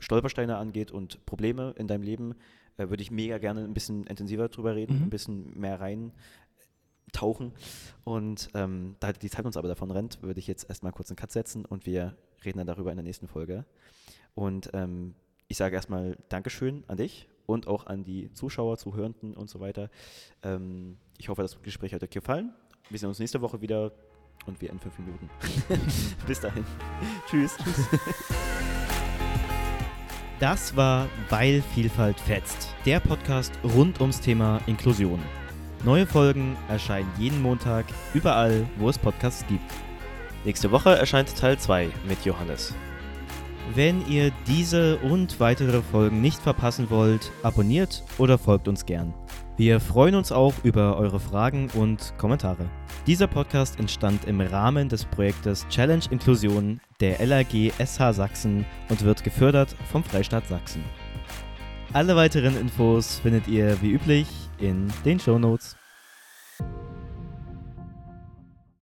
Stolpersteine 0.00 0.56
angeht 0.56 0.90
und 0.90 1.24
Probleme 1.26 1.74
in 1.76 1.86
deinem 1.86 2.02
Leben, 2.02 2.34
äh, 2.76 2.88
würde 2.88 3.02
ich 3.02 3.10
mega 3.10 3.38
gerne 3.38 3.64
ein 3.64 3.74
bisschen 3.74 4.06
intensiver 4.06 4.48
drüber 4.48 4.74
reden, 4.74 4.98
mhm. 4.98 5.02
ein 5.04 5.10
bisschen 5.10 5.58
mehr 5.58 5.80
rein 5.80 6.12
tauchen. 7.12 7.52
Und 8.04 8.48
ähm, 8.54 8.96
da 9.00 9.12
die 9.12 9.30
Zeit 9.30 9.44
uns 9.44 9.56
aber 9.56 9.68
davon 9.68 9.90
rennt, 9.90 10.22
würde 10.22 10.40
ich 10.40 10.46
jetzt 10.46 10.68
erstmal 10.68 10.92
kurz 10.92 11.10
einen 11.10 11.16
Cut 11.16 11.32
setzen 11.32 11.64
und 11.64 11.86
wir 11.86 12.16
reden 12.44 12.58
dann 12.58 12.66
darüber 12.66 12.90
in 12.90 12.96
der 12.96 13.04
nächsten 13.04 13.28
Folge. 13.28 13.64
Und 14.34 14.70
ähm, 14.72 15.14
ich 15.48 15.56
sage 15.56 15.74
erstmal 15.74 16.16
Dankeschön 16.28 16.84
an 16.86 16.96
dich 16.98 17.28
und 17.46 17.66
auch 17.66 17.86
an 17.86 18.04
die 18.04 18.32
Zuschauer, 18.32 18.76
Zuhörenden 18.76 19.34
und 19.34 19.48
so 19.50 19.60
weiter. 19.60 19.90
Ähm, 20.42 20.98
ich 21.16 21.28
hoffe, 21.28 21.42
das 21.42 21.60
Gespräch 21.62 21.94
hat 21.94 22.02
euch 22.02 22.10
gefallen. 22.10 22.52
Wir 22.90 22.98
sehen 22.98 23.08
uns 23.08 23.18
nächste 23.18 23.40
Woche 23.40 23.60
wieder 23.60 23.92
und 24.46 24.60
wir 24.60 24.70
in 24.70 24.78
fünf 24.78 24.98
Minuten. 24.98 25.28
Bis 26.26 26.40
dahin. 26.40 26.64
Tschüss. 27.28 27.56
Tschüss. 27.56 27.88
Das 30.40 30.76
war 30.76 31.08
Weil 31.30 31.62
Vielfalt 31.74 32.20
fetzt, 32.20 32.72
der 32.86 33.00
Podcast 33.00 33.52
rund 33.64 34.00
ums 34.00 34.20
Thema 34.20 34.60
Inklusion. 34.66 35.20
Neue 35.84 36.06
Folgen 36.06 36.56
erscheinen 36.68 37.08
jeden 37.18 37.40
Montag 37.40 37.86
überall, 38.12 38.66
wo 38.78 38.88
es 38.88 38.98
Podcasts 38.98 39.46
gibt. 39.46 39.72
Nächste 40.44 40.72
Woche 40.72 40.90
erscheint 40.90 41.36
Teil 41.36 41.56
2 41.56 41.90
mit 42.08 42.24
Johannes. 42.24 42.74
Wenn 43.74 44.04
ihr 44.08 44.32
diese 44.48 44.96
und 44.98 45.38
weitere 45.38 45.80
Folgen 45.80 46.20
nicht 46.20 46.40
verpassen 46.40 46.90
wollt, 46.90 47.30
abonniert 47.44 48.02
oder 48.18 48.38
folgt 48.38 48.66
uns 48.66 48.86
gern. 48.86 49.14
Wir 49.56 49.78
freuen 49.78 50.16
uns 50.16 50.32
auch 50.32 50.54
über 50.64 50.96
eure 50.96 51.20
Fragen 51.20 51.68
und 51.74 52.12
Kommentare. 52.18 52.68
Dieser 53.06 53.28
Podcast 53.28 53.78
entstand 53.78 54.24
im 54.24 54.40
Rahmen 54.40 54.88
des 54.88 55.04
Projektes 55.04 55.66
Challenge 55.68 56.04
Inklusion 56.10 56.80
der 56.98 57.24
LAG 57.24 57.72
SH 57.78 58.14
Sachsen 58.14 58.66
und 58.88 59.04
wird 59.04 59.22
gefördert 59.22 59.76
vom 59.92 60.02
Freistaat 60.02 60.46
Sachsen. 60.48 60.82
Alle 61.92 62.16
weiteren 62.16 62.58
Infos 62.58 63.20
findet 63.20 63.46
ihr 63.46 63.80
wie 63.80 63.92
üblich 63.92 64.26
in 64.60 64.92
den 65.04 65.18
Show 65.18 65.38
Notes. 65.38 65.77